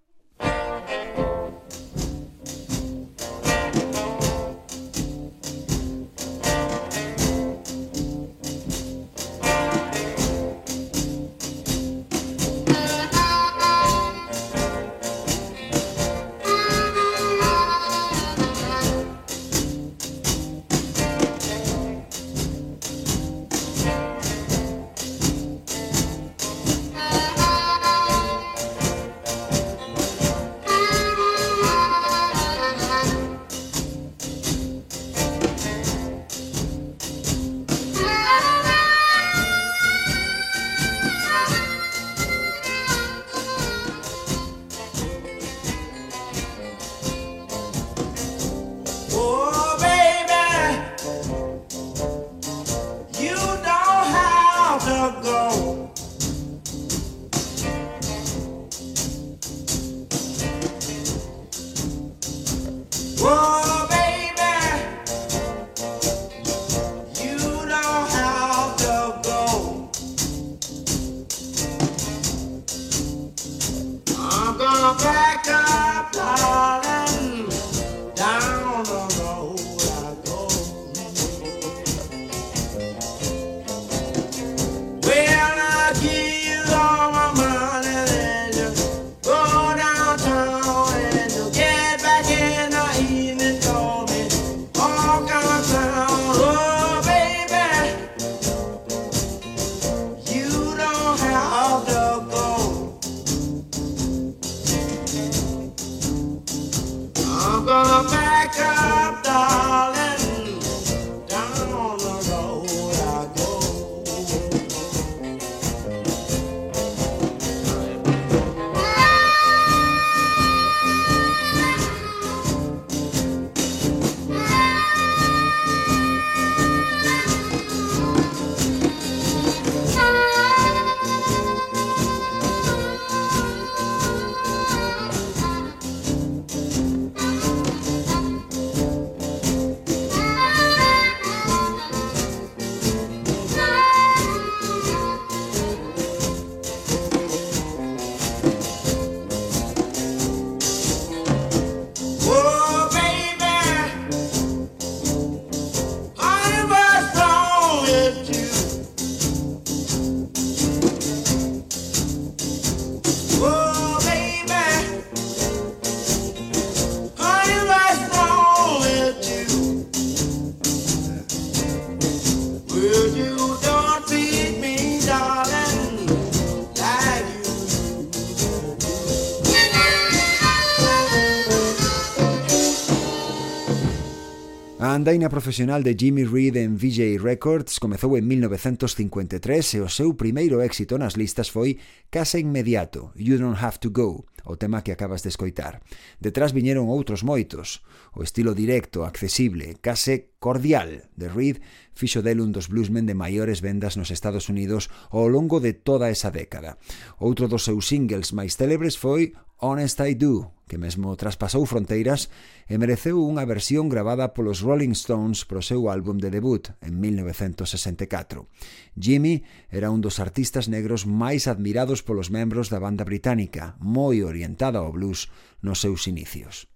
andaina 184.97 185.29
profesional 185.29 185.83
de 185.83 185.95
Jimmy 185.95 186.25
Reed 186.25 186.57
en 186.57 186.79
VJ 186.79 187.19
Records 187.23 187.79
comezou 187.79 188.17
en 188.17 188.25
1953 188.25 189.77
e 189.77 189.81
o 189.85 189.93
seu 189.93 190.17
primeiro 190.17 190.65
éxito 190.65 190.97
nas 190.97 191.21
listas 191.21 191.53
foi 191.53 191.77
Casa 192.09 192.41
Inmediato, 192.41 193.13
You 193.13 193.37
Don't 193.37 193.61
Have 193.61 193.77
To 193.85 193.93
Go, 193.93 194.25
o 194.49 194.57
tema 194.57 194.81
que 194.81 194.97
acabas 194.97 195.21
de 195.21 195.29
escoitar. 195.29 195.85
Detrás 196.17 196.57
viñeron 196.57 196.89
outros 196.89 197.29
moitos. 197.29 197.85
O 198.17 198.25
estilo 198.25 198.57
directo, 198.57 199.05
accesible, 199.05 199.77
case 199.85 200.33
cordial 200.41 201.13
de 201.13 201.29
Reed 201.29 201.61
fixo 201.93 202.25
del 202.25 202.41
un 202.41 202.53
dos 202.53 202.73
bluesmen 202.73 203.05
de 203.05 203.13
maiores 203.13 203.61
vendas 203.61 204.01
nos 204.01 204.09
Estados 204.09 204.49
Unidos 204.49 204.89
ao 205.13 205.29
longo 205.29 205.61
de 205.61 205.77
toda 205.77 206.09
esa 206.09 206.33
década. 206.33 206.81
Outro 207.21 207.53
dos 207.53 207.69
seus 207.69 207.85
singles 207.85 208.33
máis 208.33 208.57
célebres 208.57 208.97
foi 208.97 209.37
Honest 209.59 210.01
I 210.01 210.15
Do, 210.15 210.53
que 210.69 210.77
mesmo 210.77 211.17
traspasou 211.17 211.65
fronteiras 211.65 212.29
e 212.69 212.77
mereceu 212.77 213.25
unha 213.25 213.49
versión 213.49 213.89
gravada 213.89 214.37
polos 214.37 214.61
Rolling 214.61 214.93
Stones 214.93 215.49
pro 215.49 215.65
seu 215.65 215.89
álbum 215.89 216.21
de 216.21 216.29
debut 216.29 216.77
en 216.85 217.01
1964. 217.01 218.53
Jimmy 219.01 219.49
era 219.73 219.89
un 219.89 220.05
dos 220.05 220.21
artistas 220.21 220.69
negros 220.69 221.09
máis 221.09 221.49
admirados 221.49 222.05
polos 222.05 222.29
membros 222.29 222.69
da 222.69 222.83
banda 222.83 223.09
británica, 223.09 223.81
moi 223.81 224.21
orientada 224.21 224.85
ao 224.85 224.93
blues 224.93 225.33
nos 225.65 225.81
seus 225.81 226.05
inicios. 226.05 226.69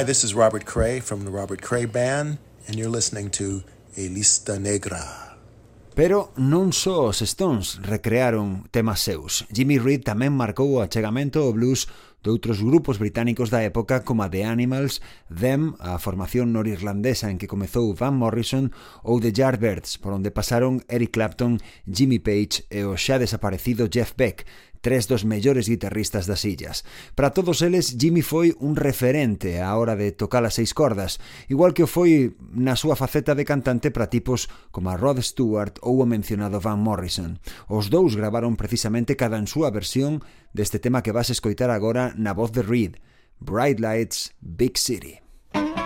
Hi, 0.00 0.04
this 0.04 0.24
is 0.24 0.32
Robert 0.32 0.64
Cray 0.64 1.00
from 1.00 1.26
the 1.26 1.30
Robert 1.30 1.60
Cray 1.60 1.84
Band, 1.84 2.38
and 2.66 2.74
you're 2.74 2.88
listening 2.88 3.28
to 3.32 3.62
Elista 3.98 4.58
Negra. 4.58 5.36
Pero 5.92 6.32
non 6.40 6.72
só 6.72 7.12
os 7.12 7.20
Stones 7.20 7.76
recrearon 7.84 8.64
temas 8.72 9.04
seus. 9.04 9.44
Jimmy 9.52 9.76
Reed 9.76 10.00
tamén 10.08 10.32
marcou 10.32 10.72
o 10.72 10.80
achegamento 10.80 11.44
ao 11.44 11.52
blues 11.52 11.84
de 12.24 12.32
outros 12.32 12.64
grupos 12.64 12.96
británicos 12.96 13.52
da 13.52 13.60
época 13.60 14.00
como 14.00 14.24
a 14.24 14.32
The 14.32 14.48
Animals, 14.48 15.04
Them, 15.28 15.76
a 15.76 16.00
formación 16.00 16.56
norirlandesa 16.56 17.28
en 17.28 17.36
que 17.36 17.44
comezou 17.48 17.92
Van 17.92 18.16
Morrison, 18.16 18.72
ou 19.04 19.20
The 19.20 19.36
Yardbirds, 19.36 20.00
por 20.00 20.16
onde 20.16 20.32
pasaron 20.32 20.80
Eric 20.88 21.12
Clapton, 21.12 21.60
Jimmy 21.84 22.24
Page 22.24 22.64
e 22.72 22.88
o 22.88 22.96
xa 22.96 23.20
desaparecido 23.20 23.84
Jeff 23.92 24.16
Beck, 24.16 24.48
tres 24.80 25.08
dos 25.08 25.24
mellores 25.24 25.68
guitarristas 25.68 26.26
das 26.26 26.44
illas. 26.44 26.84
Para 27.14 27.30
todos 27.30 27.62
eles, 27.62 27.96
Jimmy 28.00 28.22
foi 28.22 28.56
un 28.60 28.76
referente 28.76 29.60
á 29.60 29.72
hora 29.76 29.96
de 29.96 30.12
tocar 30.12 30.44
as 30.44 30.56
seis 30.56 30.72
cordas, 30.72 31.20
igual 31.48 31.72
que 31.72 31.84
o 31.84 31.90
foi 31.90 32.36
na 32.52 32.76
súa 32.76 32.96
faceta 32.96 33.36
de 33.36 33.44
cantante 33.44 33.92
para 33.92 34.12
tipos 34.12 34.48
como 34.72 34.88
a 34.92 34.96
Rod 34.96 35.20
Stewart 35.20 35.76
ou 35.80 36.00
o 36.00 36.08
mencionado 36.08 36.60
Van 36.60 36.80
Morrison. 36.80 37.40
Os 37.68 37.88
dous 37.88 38.16
gravaron 38.16 38.56
precisamente 38.56 39.16
cada 39.16 39.36
en 39.36 39.48
súa 39.48 39.72
versión 39.72 40.24
deste 40.52 40.80
tema 40.80 41.04
que 41.04 41.12
vas 41.12 41.28
escoitar 41.28 41.68
agora 41.68 42.16
na 42.16 42.32
voz 42.36 42.50
de 42.50 42.64
Reed, 42.64 43.00
Bright 43.40 43.80
Lights, 43.80 44.36
Big 44.40 44.76
City. 44.76 45.20
Thank. 45.52 45.79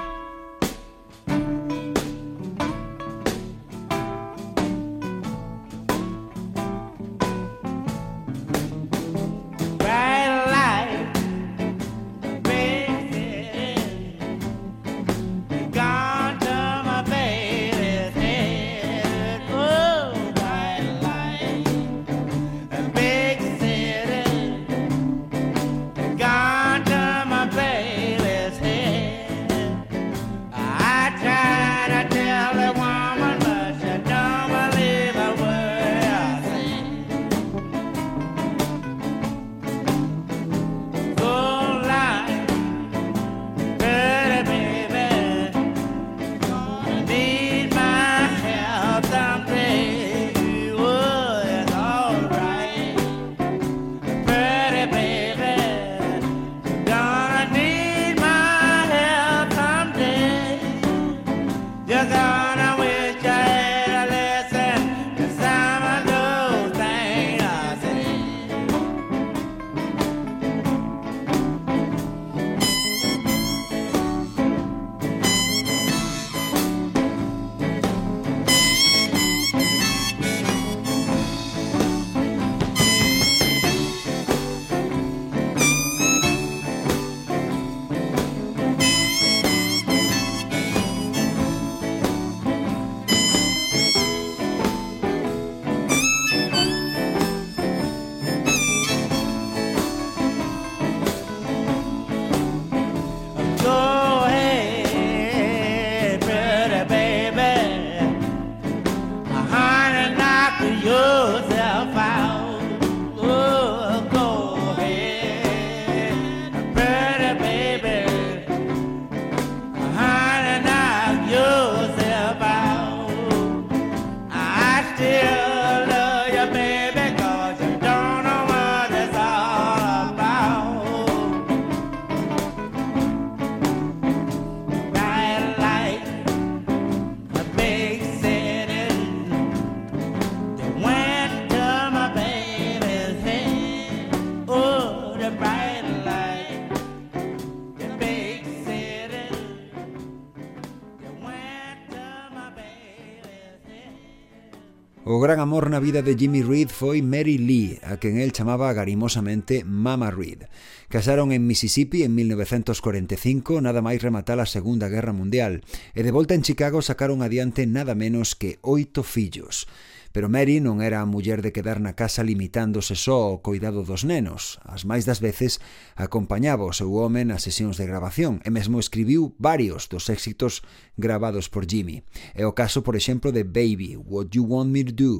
vida 155.85 156.01
de 156.01 156.17
Jimmy 156.17 156.41
Reed 156.41 156.71
foi 156.71 157.03
Mary 157.03 157.37
Lee, 157.37 157.79
a 157.85 158.01
quen 158.01 158.17
el 158.17 158.33
chamaba 158.33 158.73
garimosamente 158.73 159.65
Mama 159.69 160.11
Reed. 160.11 160.49
Casaron 160.89 161.31
en 161.31 161.47
Mississippi 161.47 162.05
en 162.05 162.15
1945, 162.15 163.61
nada 163.61 163.85
máis 163.85 164.01
rematar 164.01 164.41
a 164.41 164.49
Segunda 164.49 164.89
Guerra 164.89 165.13
Mundial, 165.13 165.61
e 165.93 166.01
de 166.01 166.09
volta 166.09 166.33
en 166.33 166.41
Chicago 166.41 166.81
sacaron 166.81 167.21
adiante 167.21 167.69
nada 167.69 167.93
menos 167.93 168.33
que 168.33 168.57
oito 168.65 169.05
fillos. 169.05 169.69
Pero 170.09 170.33
Mary 170.33 170.57
non 170.65 170.81
era 170.81 171.05
a 171.05 171.11
muller 171.11 171.45
de 171.45 171.53
quedar 171.53 171.85
na 171.85 171.93
casa 171.93 172.25
limitándose 172.25 172.97
só 172.97 173.29
ao 173.29 173.45
cuidado 173.45 173.85
dos 173.85 174.09
nenos. 174.09 174.65
As 174.65 174.89
máis 174.89 175.05
das 175.05 175.21
veces 175.21 175.61
acompañaba 176.01 176.65
o 176.65 176.73
seu 176.73 176.97
home 176.97 177.29
nas 177.29 177.45
sesións 177.45 177.77
de 177.77 177.85
grabación 177.85 178.41
e 178.41 178.49
mesmo 178.49 178.81
escribiu 178.81 179.37
varios 179.37 179.93
dos 179.93 180.09
éxitos 180.09 180.65
gravados 180.97 181.53
por 181.53 181.69
Jimmy. 181.69 182.09
É 182.33 182.49
o 182.49 182.57
caso, 182.57 182.81
por 182.81 182.97
exemplo, 182.97 183.37
de 183.37 183.45
Baby, 183.45 184.01
What 184.01 184.33
You 184.33 184.49
Want 184.49 184.73
Me 184.73 184.87
To 184.89 184.95
Do, 184.97 185.15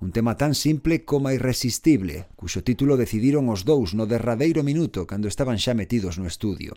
Un 0.00 0.12
tema 0.12 0.38
tan 0.38 0.54
simple 0.54 1.04
como 1.04 1.30
irresistible, 1.30 2.24
cuxo 2.32 2.64
título 2.64 2.96
decidiron 2.96 3.52
os 3.52 3.68
dous 3.68 3.92
no 3.92 4.08
derradeiro 4.08 4.64
minuto 4.64 5.04
cando 5.04 5.28
estaban 5.28 5.60
xa 5.60 5.76
metidos 5.76 6.16
no 6.16 6.24
estudio. 6.24 6.72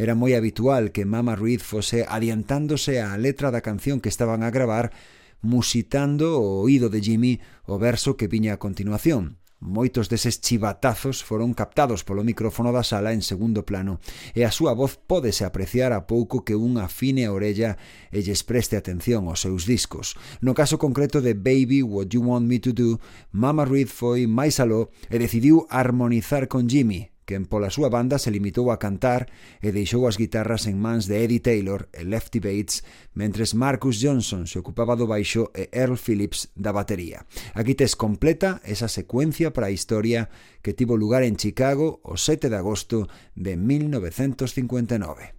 Era 0.00 0.16
moi 0.16 0.32
habitual 0.32 0.88
que 0.88 1.04
Mama 1.04 1.36
Ruiz 1.36 1.60
fose 1.60 2.08
adiantándose 2.08 3.04
á 3.04 3.12
letra 3.20 3.52
da 3.52 3.60
canción 3.60 4.00
que 4.00 4.08
estaban 4.08 4.40
a 4.40 4.48
gravar, 4.48 4.96
musitando 5.44 6.40
o 6.40 6.64
oído 6.64 6.88
de 6.88 7.04
Jimmy 7.04 7.34
o 7.68 7.76
verso 7.76 8.16
que 8.16 8.32
viña 8.32 8.56
a 8.56 8.62
continuación. 8.64 9.43
Moitos 9.62 10.10
deses 10.10 10.42
chivatazos 10.42 11.22
foron 11.22 11.54
captados 11.54 12.02
polo 12.02 12.26
micrófono 12.26 12.74
da 12.74 12.82
sala 12.82 13.14
en 13.14 13.22
segundo 13.22 13.62
plano 13.62 14.02
e 14.34 14.42
a 14.42 14.52
súa 14.52 14.74
voz 14.74 14.98
pódese 14.98 15.46
apreciar 15.46 15.94
a 15.94 16.04
pouco 16.10 16.42
que 16.42 16.58
unha 16.58 16.90
fine 16.90 17.30
orella 17.30 17.78
e 18.10 18.20
lles 18.20 18.42
preste 18.42 18.74
atención 18.76 19.30
aos 19.30 19.46
seus 19.46 19.64
discos. 19.64 20.18
No 20.42 20.52
caso 20.52 20.76
concreto 20.76 21.22
de 21.22 21.38
Baby, 21.38 21.86
What 21.86 22.12
You 22.12 22.26
Want 22.26 22.50
Me 22.50 22.58
To 22.60 22.74
Do, 22.74 22.98
Mama 23.30 23.64
Reed 23.64 23.88
foi 23.88 24.26
máis 24.28 24.58
aló 24.58 24.90
e 25.06 25.16
decidiu 25.16 25.64
harmonizar 25.70 26.50
con 26.50 26.68
Jimmy, 26.68 27.13
quen 27.24 27.48
pola 27.48 27.72
súa 27.72 27.88
banda 27.88 28.20
se 28.20 28.30
limitou 28.30 28.68
a 28.70 28.78
cantar 28.78 29.28
e 29.64 29.72
deixou 29.72 30.04
as 30.04 30.20
guitarras 30.20 30.68
en 30.68 30.76
mans 30.76 31.08
de 31.08 31.24
Eddie 31.24 31.40
Taylor 31.40 31.88
e 31.92 32.04
Lefty 32.04 32.40
Bates, 32.40 32.84
mentres 33.16 33.56
Marcus 33.56 34.00
Johnson 34.00 34.44
se 34.46 34.60
ocupaba 34.60 34.96
do 34.96 35.08
baixo 35.08 35.48
e 35.56 35.72
Earl 35.72 35.96
Phillips 35.96 36.52
da 36.52 36.72
batería. 36.72 37.24
Aquí 37.56 37.74
tes 37.74 37.96
completa 37.96 38.60
esa 38.64 38.88
secuencia 38.88 39.52
para 39.52 39.68
a 39.68 39.74
historia 39.74 40.28
que 40.60 40.76
tivo 40.76 40.96
lugar 40.96 41.24
en 41.24 41.36
Chicago 41.36 42.00
o 42.04 42.16
7 42.16 42.48
de 42.48 42.56
agosto 42.56 43.08
de 43.34 43.56
1959. 43.56 45.34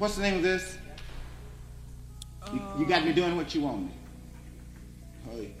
What's 0.00 0.16
the 0.16 0.24
name 0.24 0.40
of 0.40 0.44
this? 0.44 0.80
You, 2.52 2.60
you 2.80 2.86
got 2.88 3.04
me 3.04 3.12
doing 3.12 3.36
what 3.36 3.54
you 3.54 3.62
want 3.62 3.84
me. 3.84 3.92
Hey. 5.28 5.54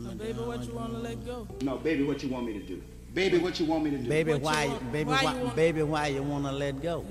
No, 0.00 0.14
baby, 0.14 0.38
what 0.40 0.64
you 0.64 0.74
want 0.74 0.92
to 0.92 0.98
let 0.98 1.24
go? 1.24 1.46
No, 1.62 1.76
baby, 1.76 2.02
what 2.02 2.22
you 2.22 2.30
want 2.30 2.46
me 2.46 2.54
to 2.54 2.64
do? 2.64 2.82
Baby, 3.14 3.38
what 3.38 3.60
you 3.60 3.66
want 3.66 3.84
me 3.84 3.90
to 3.90 3.98
do? 3.98 4.08
Baby, 4.08 4.32
What 4.32 4.42
why, 4.42 4.68
want- 4.68 4.92
baby, 4.92 5.10
why 5.10 5.22
why, 5.24 5.34
you 5.34 5.40
want- 5.44 5.56
baby, 5.56 5.82
why 5.82 6.06
you 6.08 6.22
wanna 6.22 6.52
let 6.52 6.80
go? 6.82 7.04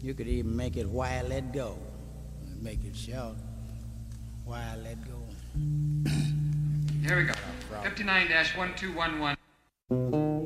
You 0.00 0.14
could 0.14 0.28
even 0.28 0.54
make 0.54 0.76
it 0.76 0.88
why 0.88 1.18
I 1.18 1.22
let 1.22 1.52
go. 1.52 1.76
Make 2.60 2.84
it 2.84 2.94
short. 2.94 3.36
Why 4.44 4.62
I 4.72 4.76
let 4.76 4.98
go. 5.08 5.18
Here 7.08 7.16
we 7.18 7.24
go. 7.24 7.34
59 7.82 8.28
dash 8.28 8.54
1211. 8.54 10.44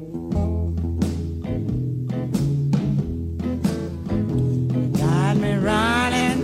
got 4.96 5.36
me 5.36 5.54
running, 5.54 6.40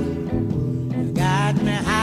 you 0.92 1.12
got 1.12 1.56
me 1.62 1.72
hiding, 1.72 1.93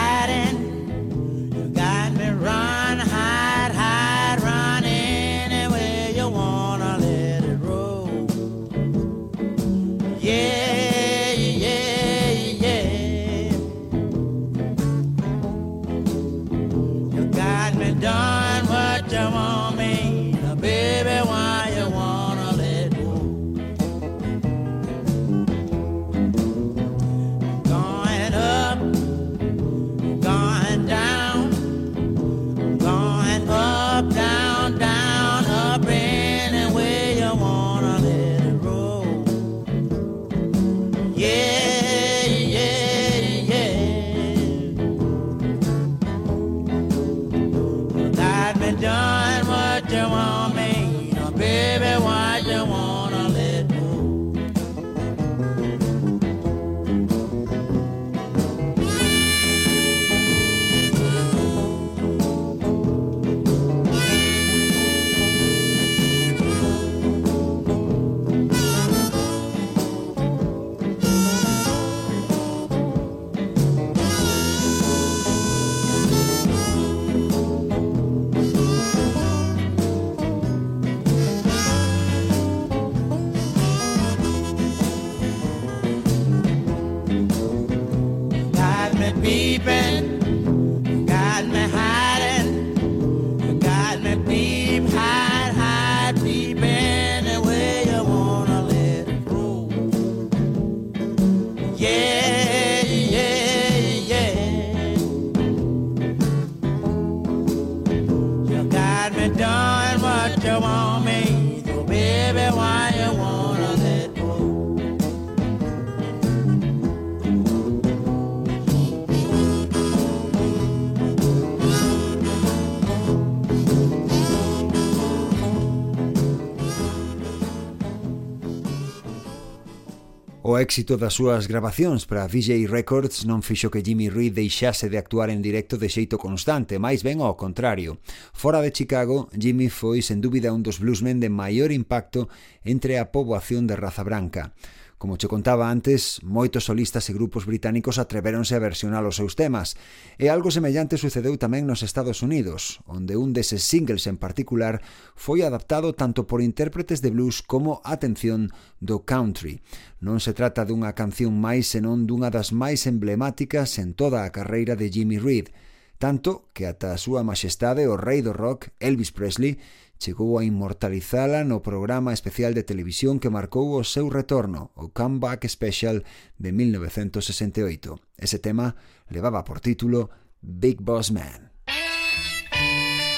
éxito 130.61 130.93
das 130.95 131.17
súas 131.17 131.49
grabacións 131.49 132.05
para 132.05 132.29
VJ 132.29 132.69
Records 132.69 133.25
non 133.25 133.41
fixo 133.41 133.73
que 133.73 133.81
Jimmy 133.81 134.13
Reed 134.13 134.37
deixase 134.37 134.93
de 134.93 135.01
actuar 135.01 135.33
en 135.33 135.41
directo 135.41 135.81
de 135.81 135.89
xeito 135.89 136.21
constante, 136.21 136.77
máis 136.77 137.01
ben 137.01 137.19
ao 137.25 137.33
contrario. 137.33 137.97
Fora 138.29 138.61
de 138.61 138.69
Chicago, 138.69 139.25
Jimmy 139.33 139.73
foi 139.73 140.05
sen 140.05 140.21
dúbida 140.21 140.53
un 140.53 140.61
dos 140.61 140.77
bluesmen 140.77 141.17
de 141.17 141.33
maior 141.33 141.73
impacto 141.73 142.29
entre 142.61 143.01
a 143.01 143.09
poboación 143.09 143.65
de 143.65 143.73
raza 143.73 144.05
branca. 144.05 144.53
Como 145.01 145.17
che 145.17 145.25
contaba 145.25 145.73
antes, 145.73 146.21
moitos 146.21 146.69
solistas 146.69 147.09
e 147.09 147.17
grupos 147.17 147.49
británicos 147.49 147.97
atreveronse 147.97 148.53
a 148.53 148.61
versionar 148.61 149.01
os 149.01 149.17
seus 149.17 149.33
temas, 149.33 149.73
e 150.21 150.29
algo 150.29 150.53
semellante 150.53 150.93
sucedeu 151.01 151.41
tamén 151.41 151.65
nos 151.65 151.81
Estados 151.81 152.21
Unidos, 152.21 152.85
onde 152.85 153.17
un 153.17 153.33
deses 153.33 153.65
singles 153.65 154.05
en 154.05 154.21
particular 154.21 154.77
foi 155.17 155.41
adaptado 155.41 155.97
tanto 155.97 156.29
por 156.29 156.37
intérpretes 156.37 157.01
de 157.01 157.09
blues 157.09 157.41
como, 157.41 157.81
atención, 157.81 158.53
do 158.77 159.01
country. 159.01 159.65
Non 160.05 160.21
se 160.21 160.37
trata 160.37 160.69
dunha 160.69 160.93
canción 160.93 161.33
máis 161.33 161.73
senón 161.73 162.05
dunha 162.05 162.29
das 162.29 162.53
máis 162.53 162.85
emblemáticas 162.85 163.81
en 163.81 163.97
toda 163.97 164.21
a 164.21 164.29
carreira 164.29 164.77
de 164.77 164.93
Jimmy 164.93 165.17
Reed, 165.17 165.49
tanto 165.97 166.45
que 166.53 166.69
ata 166.69 166.93
a 166.93 167.01
súa 167.01 167.25
majestade 167.25 167.89
o 167.89 167.97
rei 167.97 168.21
do 168.21 168.37
rock, 168.37 168.69
Elvis 168.77 169.09
Presley, 169.09 169.57
chegou 170.01 170.41
a 170.41 170.43
inmortalizala 170.43 171.45
no 171.45 171.61
programa 171.61 172.09
especial 172.09 172.57
de 172.57 172.65
televisión 172.65 173.21
que 173.21 173.29
marcou 173.29 173.77
o 173.77 173.85
seu 173.85 174.09
retorno, 174.09 174.73
o 174.73 174.89
Comeback 174.89 175.45
Special 175.45 176.01
de 176.41 176.49
1968. 176.49 178.01
Ese 178.17 178.41
tema 178.41 178.73
levaba 179.13 179.45
por 179.45 179.61
título 179.61 180.09
Big 180.41 180.81
Boss 180.81 181.13
Man. 181.13 181.53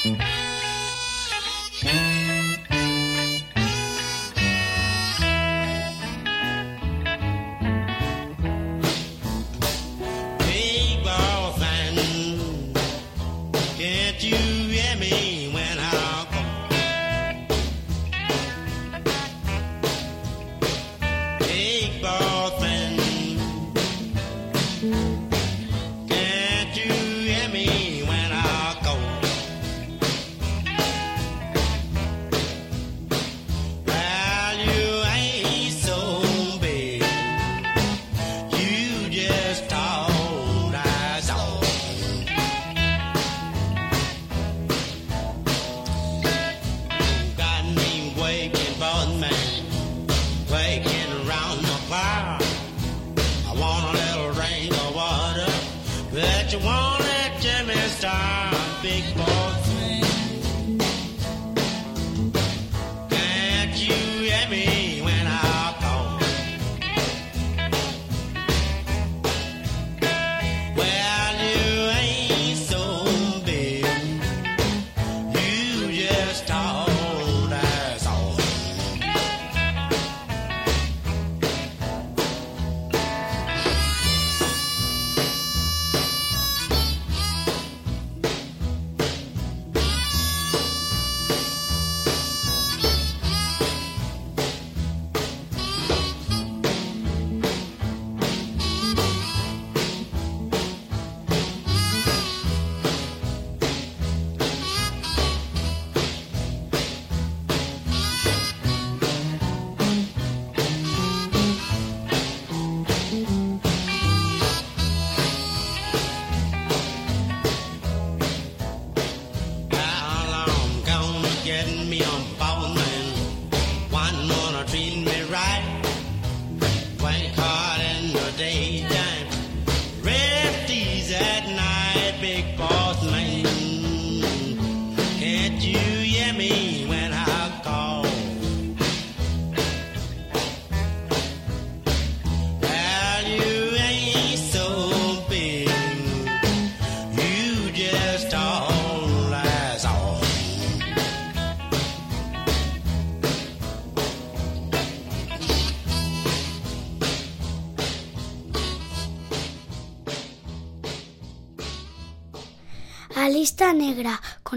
Mm. 0.03 0.42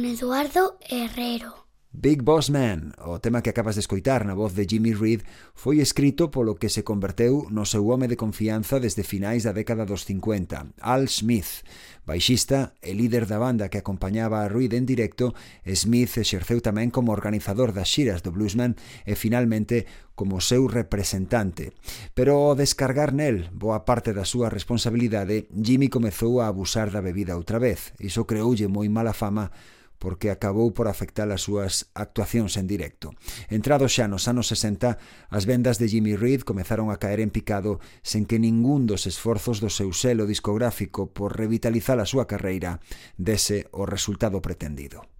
Eduardo 0.07 0.79
Herrero. 0.89 1.67
Big 1.91 2.23
Boss 2.23 2.51
Man, 2.51 2.93
o 3.03 3.19
tema 3.19 3.43
que 3.43 3.51
acabas 3.51 3.75
de 3.75 3.81
escoitar 3.83 4.23
na 4.23 4.39
voz 4.39 4.55
de 4.55 4.69
Jimmy 4.69 4.95
Reed, 4.95 5.27
foi 5.51 5.83
escrito 5.83 6.31
polo 6.31 6.61
que 6.61 6.71
se 6.71 6.87
converteu 6.87 7.51
no 7.51 7.67
seu 7.67 7.89
home 7.91 8.07
de 8.07 8.15
confianza 8.15 8.79
desde 8.79 9.03
finais 9.03 9.43
da 9.43 9.57
década 9.57 9.83
dos 9.83 10.07
50, 10.07 10.79
Al 10.79 11.11
Smith. 11.11 11.67
Baixista 12.07 12.77
e 12.79 12.95
líder 12.95 13.27
da 13.27 13.43
banda 13.43 13.67
que 13.67 13.83
acompañaba 13.83 14.47
a 14.47 14.53
Reed 14.53 14.79
en 14.79 14.87
directo, 14.87 15.35
Smith 15.67 16.23
exerceu 16.23 16.63
tamén 16.63 16.95
como 16.95 17.11
organizador 17.11 17.75
das 17.75 17.91
xiras 17.91 18.23
do 18.23 18.31
bluesman 18.31 18.79
e 19.03 19.19
finalmente 19.19 19.91
como 20.15 20.39
seu 20.39 20.71
representante. 20.71 21.75
Pero 22.15 22.47
ao 22.47 22.55
descargar 22.55 23.11
nel 23.11 23.51
boa 23.51 23.83
parte 23.83 24.15
da 24.15 24.23
súa 24.23 24.55
responsabilidade, 24.55 25.51
Jimmy 25.51 25.91
comezou 25.91 26.39
a 26.39 26.47
abusar 26.47 26.95
da 26.95 27.03
bebida 27.03 27.35
outra 27.35 27.59
vez. 27.59 27.91
Iso 27.99 28.23
creoulle 28.23 28.71
moi 28.71 28.87
mala 28.87 29.17
fama 29.17 29.51
porque 29.99 30.30
acabou 30.30 30.70
por 30.76 30.86
afectar 30.86 31.28
as 31.32 31.49
súas 31.49 31.88
actuacións 31.97 32.61
en 32.61 32.68
directo. 32.68 33.16
Entrado 33.49 33.88
xa 33.88 34.07
nos 34.07 34.28
anos 34.28 34.53
60, 34.53 35.01
as 35.32 35.44
vendas 35.49 35.80
de 35.80 35.88
Jimmy 35.88 36.14
Reed 36.14 36.44
comezaron 36.44 36.92
a 36.92 37.01
caer 37.01 37.24
en 37.24 37.32
picado 37.32 37.80
sen 38.05 38.28
que 38.28 38.38
ningún 38.38 38.84
dos 38.84 39.09
esforzos 39.09 39.59
do 39.64 39.72
seu 39.72 39.90
selo 39.97 40.28
discográfico 40.28 41.09
por 41.09 41.34
revitalizar 41.34 41.97
a 41.99 42.09
súa 42.09 42.28
carreira 42.28 42.84
dese 43.16 43.66
o 43.72 43.88
resultado 43.88 44.44
pretendido. 44.44 45.16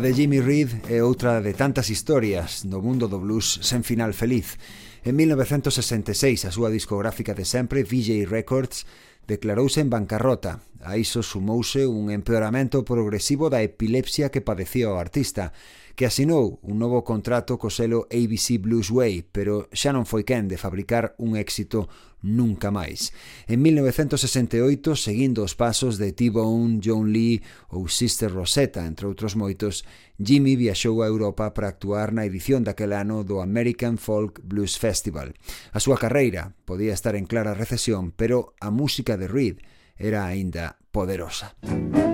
A 0.00 0.02
de 0.02 0.14
Jimmy 0.14 0.40
Reed 0.40 0.88
é 0.88 1.04
outra 1.04 1.44
de 1.44 1.52
tantas 1.52 1.92
historias 1.92 2.64
do 2.64 2.80
mundo 2.80 3.04
do 3.04 3.20
blues 3.20 3.60
sen 3.60 3.84
final 3.84 4.16
feliz. 4.16 4.56
En 5.04 5.12
1966, 5.12 6.48
a 6.48 6.50
súa 6.56 6.72
discográfica 6.72 7.36
de 7.36 7.44
sempre, 7.44 7.84
VJ 7.84 8.24
Records, 8.24 8.88
declarouse 9.28 9.76
en 9.84 9.92
bancarrota. 9.92 10.64
A 10.80 10.96
iso 10.96 11.20
sumouse 11.20 11.84
un 11.84 12.08
empeoramento 12.08 12.80
progresivo 12.80 13.52
da 13.52 13.60
epilepsia 13.60 14.32
que 14.32 14.40
padecía 14.40 14.88
o 14.88 14.96
artista 14.96 15.52
que 16.00 16.06
asinou 16.06 16.56
un 16.64 16.80
novo 16.80 17.04
contrato 17.04 17.60
co 17.60 17.68
selo 17.68 18.08
ABC 18.08 18.56
Blues 18.56 18.88
Way, 18.88 19.28
pero 19.36 19.68
xa 19.68 19.92
non 19.92 20.08
foi 20.08 20.24
quen 20.24 20.48
de 20.48 20.56
fabricar 20.56 21.12
un 21.20 21.36
éxito 21.36 21.92
nunca 22.24 22.72
máis. 22.72 23.12
En 23.44 23.60
1968, 23.60 24.96
seguindo 24.96 25.44
os 25.44 25.52
pasos 25.52 26.00
de 26.00 26.16
T-Bone, 26.16 26.80
John 26.80 27.12
Lee 27.12 27.44
ou 27.68 27.84
Sister 27.92 28.32
Rosetta, 28.32 28.88
entre 28.88 29.04
outros 29.04 29.36
moitos, 29.36 29.84
Jimmy 30.16 30.56
viaxou 30.56 31.04
a 31.04 31.10
Europa 31.12 31.52
para 31.52 31.68
actuar 31.68 32.16
na 32.16 32.24
edición 32.24 32.64
daquel 32.64 32.96
ano 32.96 33.20
do 33.20 33.44
American 33.44 34.00
Folk 34.00 34.40
Blues 34.40 34.80
Festival. 34.80 35.36
A 35.68 35.84
súa 35.84 36.00
carreira 36.00 36.56
podía 36.64 36.96
estar 36.96 37.12
en 37.12 37.28
clara 37.28 37.52
recesión, 37.52 38.16
pero 38.16 38.56
a 38.56 38.72
música 38.72 39.20
de 39.20 39.28
Reed 39.28 39.60
era 40.00 40.24
aínda 40.24 40.80
poderosa. 40.96 41.60
Música 41.68 42.09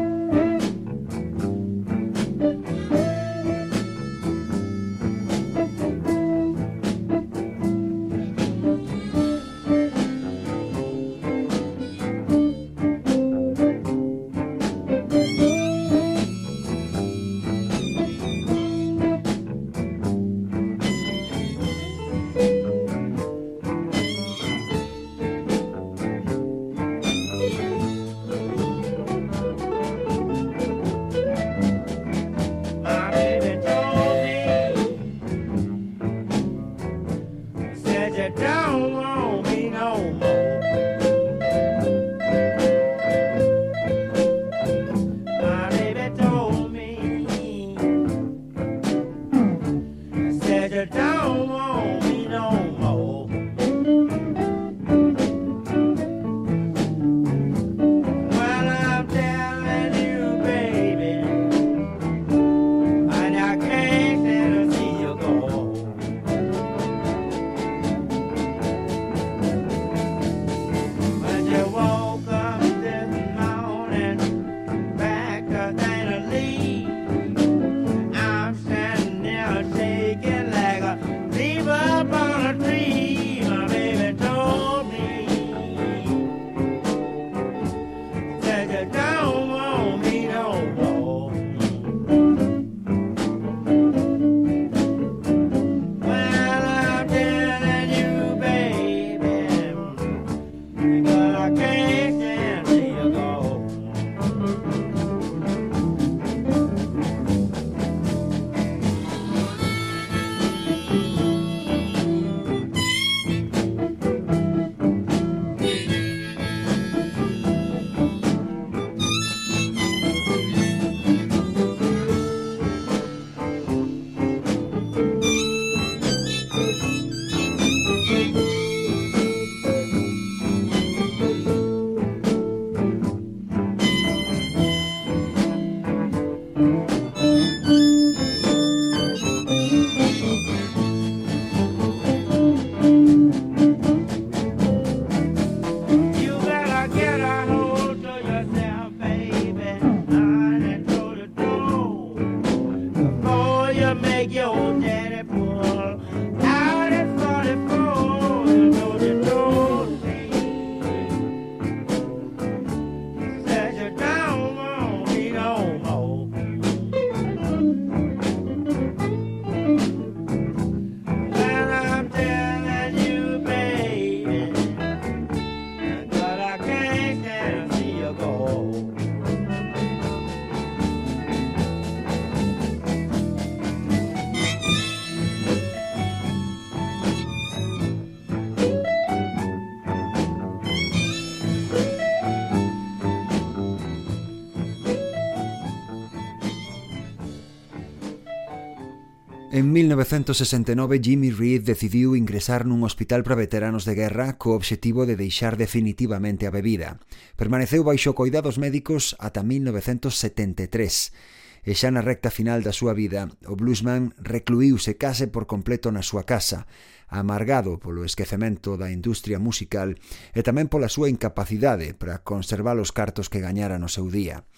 1969 199.76 201.00
Jimmy 201.04 201.30
Reed 201.30 201.68
decidiu 201.68 202.16
ingresar 202.16 202.64
nun 202.64 202.80
hospital 202.80 203.20
para 203.20 203.36
veteranos 203.36 203.84
de 203.84 203.92
guerra 203.92 204.40
co 204.40 204.56
obxectivo 204.56 205.04
de 205.04 205.20
deixar 205.20 205.60
definitivamente 205.60 206.48
a 206.48 206.54
bebida. 206.54 206.96
Permaneceu 207.36 207.84
baixo 207.84 208.16
coidados 208.16 208.56
médicos 208.56 209.12
ata 209.20 209.44
1973 209.44 211.12
e 211.60 211.76
xa 211.76 211.92
na 211.92 212.00
recta 212.00 212.32
final 212.32 212.64
da 212.64 212.72
súa 212.72 212.96
vida, 212.96 213.28
o 213.44 213.52
bluesman 213.52 214.16
recluíuse 214.16 214.96
case 214.96 215.28
por 215.28 215.44
completo 215.44 215.92
na 215.92 216.00
súa 216.00 216.24
casa, 216.24 216.64
amargado 217.12 217.76
polo 217.76 218.08
esquecemento 218.08 218.80
da 218.80 218.88
industria 218.88 219.36
musical 219.36 220.00
e 220.32 220.40
tamén 220.40 220.72
pola 220.72 220.88
súa 220.88 221.12
incapacidade 221.12 221.92
para 221.92 222.24
conservar 222.24 222.80
os 222.80 222.96
cartos 222.96 223.28
que 223.28 223.44
gañara 223.44 223.76
no 223.76 223.92
seu 223.92 224.08
día. 224.08 224.48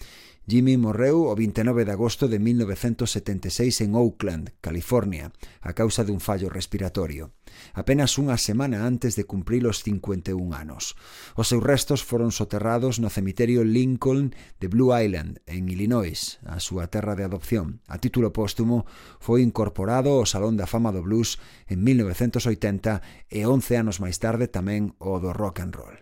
Jimmy 0.47 0.77
morreu 0.77 1.29
o 1.29 1.35
29 1.35 1.85
de 1.85 1.91
agosto 1.91 2.27
de 2.27 2.39
1976 2.39 3.81
en 3.81 3.93
Oakland, 3.93 4.53
California, 4.61 5.31
a 5.61 5.73
causa 5.73 6.01
dun 6.01 6.17
fallo 6.17 6.49
respiratorio, 6.49 7.37
apenas 7.77 8.17
unha 8.17 8.33
semana 8.39 8.87
antes 8.87 9.13
de 9.13 9.29
cumprir 9.29 9.69
os 9.69 9.85
51 9.85 10.33
anos. 10.55 10.97
Os 11.37 11.53
seus 11.53 11.61
restos 11.61 12.01
foron 12.01 12.33
soterrados 12.33 12.97
no 12.97 13.13
cemiterio 13.13 13.61
Lincoln 13.61 14.33
de 14.57 14.67
Blue 14.69 14.89
Island, 14.95 15.43
en 15.45 15.69
Illinois, 15.69 16.41
a 16.49 16.57
súa 16.57 16.89
terra 16.89 17.13
de 17.13 17.29
adopción. 17.29 17.85
A 17.85 18.01
título 18.01 18.33
póstumo 18.33 18.89
foi 19.21 19.45
incorporado 19.45 20.17
ao 20.17 20.25
Salón 20.25 20.57
da 20.57 20.65
Fama 20.65 20.89
do 20.89 21.05
Blues 21.05 21.37
en 21.69 21.85
1980 21.85 23.29
e 23.29 23.45
11 23.45 23.77
anos 23.77 24.01
máis 24.01 24.17
tarde 24.17 24.49
tamén 24.49 24.97
o 24.97 25.21
do 25.21 25.29
rock 25.29 25.61
and 25.61 25.77
roll. 25.77 25.97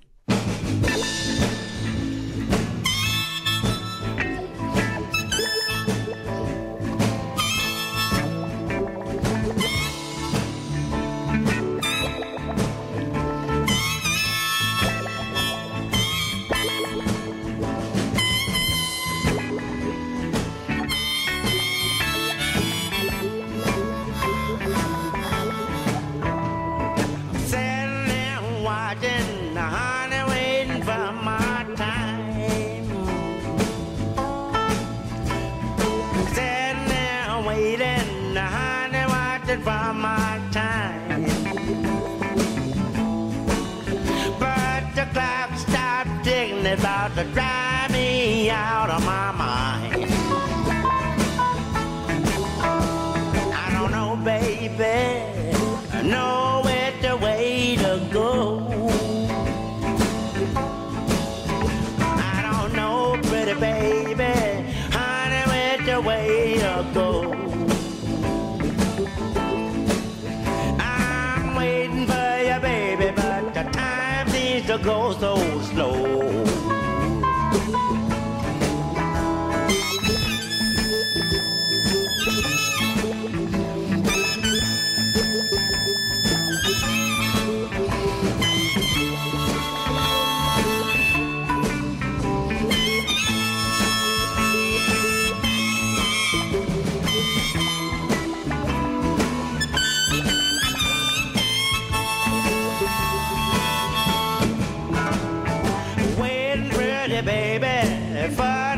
baby, 107.22 108.36
fun. 108.36 108.77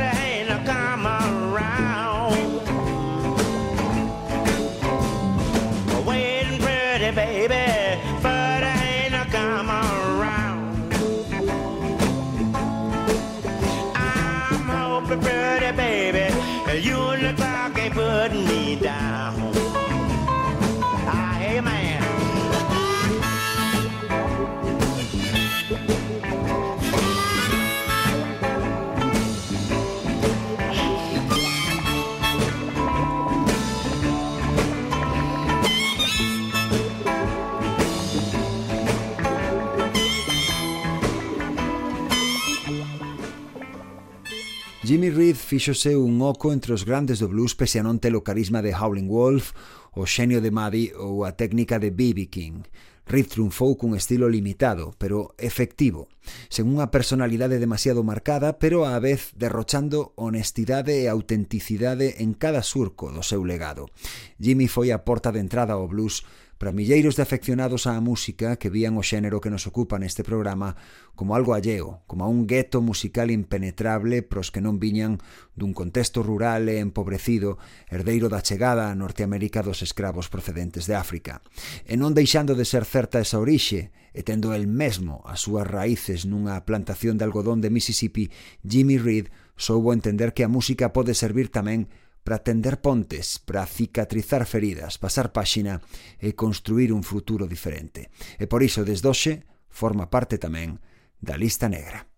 Jimmy 44.89 45.11
Reed 45.11 45.35
fíxose 45.35 45.95
un 45.95 46.19
oco 46.23 46.51
entre 46.51 46.73
os 46.73 46.83
grandes 46.83 47.21
do 47.21 47.29
blues 47.29 47.53
pese 47.53 47.77
a 47.77 47.85
non 47.85 48.01
ter 48.01 48.17
o 48.17 48.25
carisma 48.25 48.65
de 48.65 48.73
Howlin' 48.73 49.05
Wolf, 49.05 49.53
o 49.93 50.09
xenio 50.09 50.41
de 50.41 50.49
Maddy 50.49 50.97
ou 50.97 51.29
a 51.29 51.37
técnica 51.37 51.77
de 51.77 51.93
B.B. 51.93 52.25
King. 52.33 52.65
Reed 53.05 53.29
triunfou 53.29 53.77
cun 53.77 53.93
estilo 53.93 54.25
limitado, 54.25 54.97
pero 54.97 55.37
efectivo, 55.37 56.09
sen 56.49 56.65
unha 56.73 56.89
personalidade 56.89 57.61
demasiado 57.61 58.01
marcada, 58.01 58.57
pero 58.57 58.81
á 58.81 58.97
vez 58.97 59.29
derrochando 59.37 60.17
honestidade 60.17 60.97
e 60.97 61.05
autenticidade 61.05 62.25
en 62.25 62.33
cada 62.33 62.65
surco 62.65 63.13
do 63.13 63.21
seu 63.21 63.45
legado. 63.45 63.93
Jimmy 64.41 64.65
foi 64.65 64.89
a 64.89 65.05
porta 65.05 65.29
de 65.29 65.37
entrada 65.37 65.77
ao 65.77 65.85
blues 65.85 66.25
para 66.59 66.75
milleiros 66.75 67.15
de 67.15 67.23
afeccionados 67.23 67.87
á 67.87 67.95
música 68.03 68.59
que 68.59 68.67
vían 68.67 68.99
o 68.99 69.03
xénero 69.03 69.39
que 69.39 69.47
nos 69.47 69.63
ocupa 69.63 69.95
neste 69.95 70.27
programa 70.27 70.75
como 71.15 71.31
algo 71.31 71.55
alleo, 71.55 72.03
como 72.03 72.27
a 72.27 72.29
un 72.29 72.51
gueto 72.51 72.83
musical 72.83 73.31
impenetrable 73.31 74.19
pros 74.27 74.51
que 74.51 74.59
non 74.59 74.75
viñan 74.75 75.23
dun 75.55 75.71
contexto 75.71 76.19
rural 76.19 76.67
e 76.67 76.83
empobrecido, 76.83 77.55
herdeiro 77.87 78.27
da 78.27 78.43
chegada 78.43 78.91
a 78.91 78.97
Norteamérica 78.99 79.63
dos 79.63 79.79
escravos 79.79 80.27
procedentes 80.27 80.83
de 80.83 80.99
África. 80.99 81.39
E 81.87 81.95
non 81.95 82.11
deixando 82.11 82.59
de 82.59 82.67
ser 82.67 82.83
certa 82.83 83.23
esa 83.23 83.39
orixe, 83.39 83.95
e 84.11 84.19
tendo 84.27 84.51
el 84.51 84.67
mesmo 84.67 85.23
as 85.23 85.47
súas 85.47 85.63
raíces 85.63 86.27
nunha 86.27 86.59
plantación 86.67 87.15
de 87.15 87.23
algodón 87.23 87.63
de 87.63 87.71
Mississippi, 87.71 88.35
Jimmy 88.67 88.99
Reed 88.99 89.31
soubo 89.55 89.95
entender 89.95 90.35
que 90.35 90.43
a 90.43 90.51
música 90.51 90.91
pode 90.91 91.15
servir 91.15 91.47
tamén 91.47 91.87
para 92.23 92.41
tender 92.41 92.81
pontes, 92.81 93.39
para 93.39 93.65
cicatrizar 93.65 94.45
feridas, 94.45 94.97
pasar 94.97 95.31
páxina 95.31 95.79
e 96.17 96.33
construir 96.33 96.91
un 96.91 97.05
futuro 97.05 97.45
diferente. 97.45 98.09
E 98.41 98.49
por 98.49 98.65
iso, 98.65 98.81
desdoxe, 98.81 99.45
forma 99.69 100.09
parte 100.09 100.41
tamén 100.41 100.81
da 101.21 101.37
lista 101.37 101.69
negra. 101.69 102.08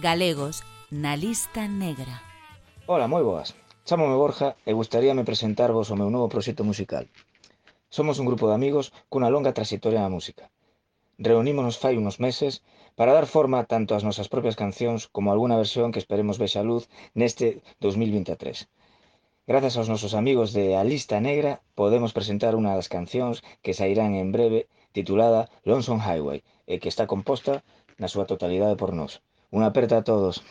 galegos 0.00 0.64
na 0.90 1.12
lista 1.14 1.68
negra. 1.68 2.24
Ola, 2.88 3.06
moi 3.06 3.22
boas. 3.22 3.52
Chámome 3.84 4.16
Borja 4.16 4.56
e 4.64 4.72
gustaríame 4.72 5.28
presentarvos 5.28 5.92
o 5.92 5.98
meu 6.00 6.08
novo 6.08 6.32
proxecto 6.32 6.64
musical. 6.64 7.04
Somos 7.92 8.16
un 8.16 8.26
grupo 8.26 8.48
de 8.48 8.56
amigos 8.56 8.86
cunha 9.12 9.28
longa 9.28 9.52
trayectoria 9.52 10.00
na 10.00 10.08
música. 10.16 10.48
Reunímonos 11.20 11.76
fai 11.76 12.00
unos 12.00 12.16
meses 12.16 12.64
para 12.96 13.12
dar 13.12 13.28
forma 13.28 13.68
tanto 13.68 13.92
ás 13.92 14.06
nosas 14.08 14.32
propias 14.32 14.56
cancións 14.56 15.04
como 15.14 15.28
a 15.28 15.34
algunha 15.36 15.60
versión 15.60 15.92
que 15.92 16.00
esperemos 16.02 16.40
vexa 16.40 16.64
luz 16.64 16.88
neste 17.20 17.60
2023. 17.84 18.64
Grazas 19.50 19.76
aos 19.76 19.92
nosos 19.92 20.16
amigos 20.16 20.56
de 20.56 20.80
A 20.80 20.82
Lista 20.82 21.20
Negra 21.20 21.60
podemos 21.76 22.16
presentar 22.16 22.56
unha 22.56 22.72
das 22.72 22.88
cancións 22.88 23.44
que 23.60 23.76
sairán 23.76 24.16
en 24.16 24.32
breve 24.32 24.60
titulada 24.96 25.52
Lonesome 25.68 26.00
Highway 26.00 26.40
e 26.64 26.80
que 26.80 26.88
está 26.88 27.04
composta 27.04 27.60
na 28.00 28.08
súa 28.08 28.24
totalidade 28.24 28.80
por 28.80 28.96
nós. 28.96 29.20
Unha 29.50 29.66
aperta 29.70 29.98
a 29.98 30.06
todos. 30.06 30.42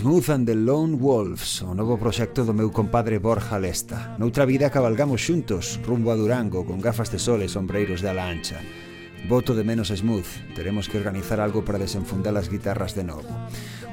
Smooth 0.00 0.30
and 0.30 0.46
the 0.46 0.54
Lone 0.54 0.96
Wolves, 0.96 1.60
o 1.60 1.74
novo 1.76 2.00
proxecto 2.00 2.40
do 2.48 2.56
meu 2.56 2.72
compadre 2.72 3.20
Borja 3.20 3.60
Lesta. 3.60 4.16
Noutra 4.16 4.48
vida 4.48 4.72
cabalgamos 4.72 5.20
xuntos, 5.20 5.76
rumbo 5.84 6.08
a 6.08 6.16
Durango, 6.16 6.64
con 6.64 6.80
gafas 6.80 7.12
de 7.12 7.20
sol 7.20 7.44
e 7.44 7.52
sombreiros 7.52 8.00
de 8.00 8.08
ala 8.08 8.24
ancha. 8.24 8.64
Voto 9.28 9.52
de 9.52 9.60
menos 9.60 9.92
Smooth, 9.92 10.56
teremos 10.56 10.88
que 10.88 10.96
organizar 10.96 11.36
algo 11.36 11.60
para 11.68 11.76
desenfundar 11.76 12.32
as 12.40 12.48
guitarras 12.48 12.96
de 12.96 13.04
novo. 13.04 13.28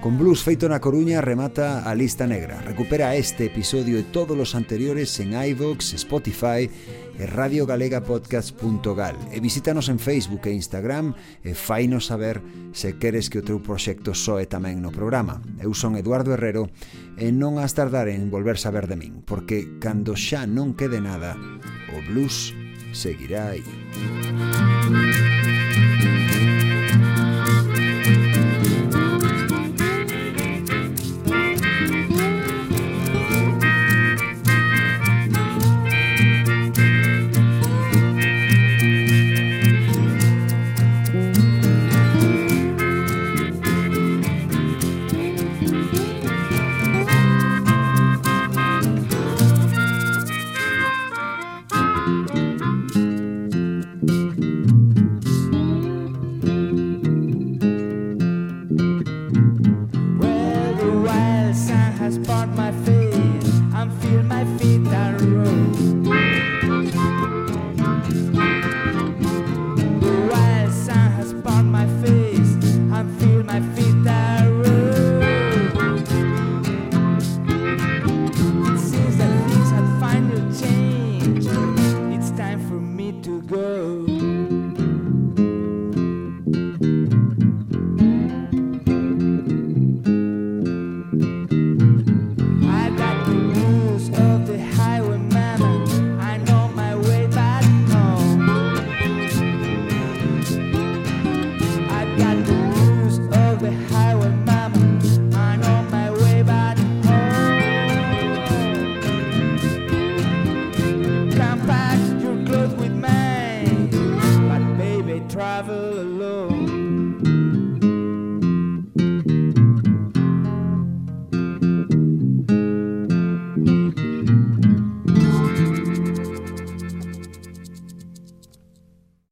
Con 0.01 0.17
blues 0.17 0.43
feito 0.45 0.69
na 0.69 0.77
Coruña 0.79 1.25
remata 1.25 1.81
a 1.81 1.91
lista 1.97 2.29
negra. 2.29 2.61
Recupera 2.61 3.17
este 3.17 3.49
episodio 3.49 3.97
e 3.97 4.05
todos 4.05 4.37
os 4.37 4.53
anteriores 4.53 5.09
en 5.17 5.33
iVoox, 5.33 5.97
Spotify 5.97 6.69
e 7.17 7.25
radiogalegapodcast.gal 7.25 9.17
e 9.33 9.41
visítanos 9.41 9.89
en 9.89 9.97
Facebook 9.97 10.45
e 10.45 10.53
Instagram 10.53 11.17
e 11.41 11.57
fainos 11.57 12.13
saber 12.13 12.45
se 12.77 13.01
queres 13.01 13.33
que 13.33 13.41
o 13.41 13.45
teu 13.45 13.57
proxecto 13.57 14.13
soe 14.13 14.45
tamén 14.45 14.85
no 14.85 14.93
programa. 14.93 15.41
Eu 15.57 15.73
son 15.73 15.97
Eduardo 15.97 16.29
Herrero 16.29 16.69
e 17.17 17.33
non 17.33 17.57
has 17.57 17.73
tardar 17.73 18.05
en 18.05 18.29
volver 18.29 18.61
saber 18.61 18.85
de 18.85 19.01
min, 19.01 19.25
porque 19.25 19.81
cando 19.81 20.13
xa 20.13 20.45
non 20.45 20.77
quede 20.77 21.01
nada, 21.01 21.33
o 21.89 21.97
blues 22.05 22.53
seguirá 22.93 23.57
aí. 23.57 23.65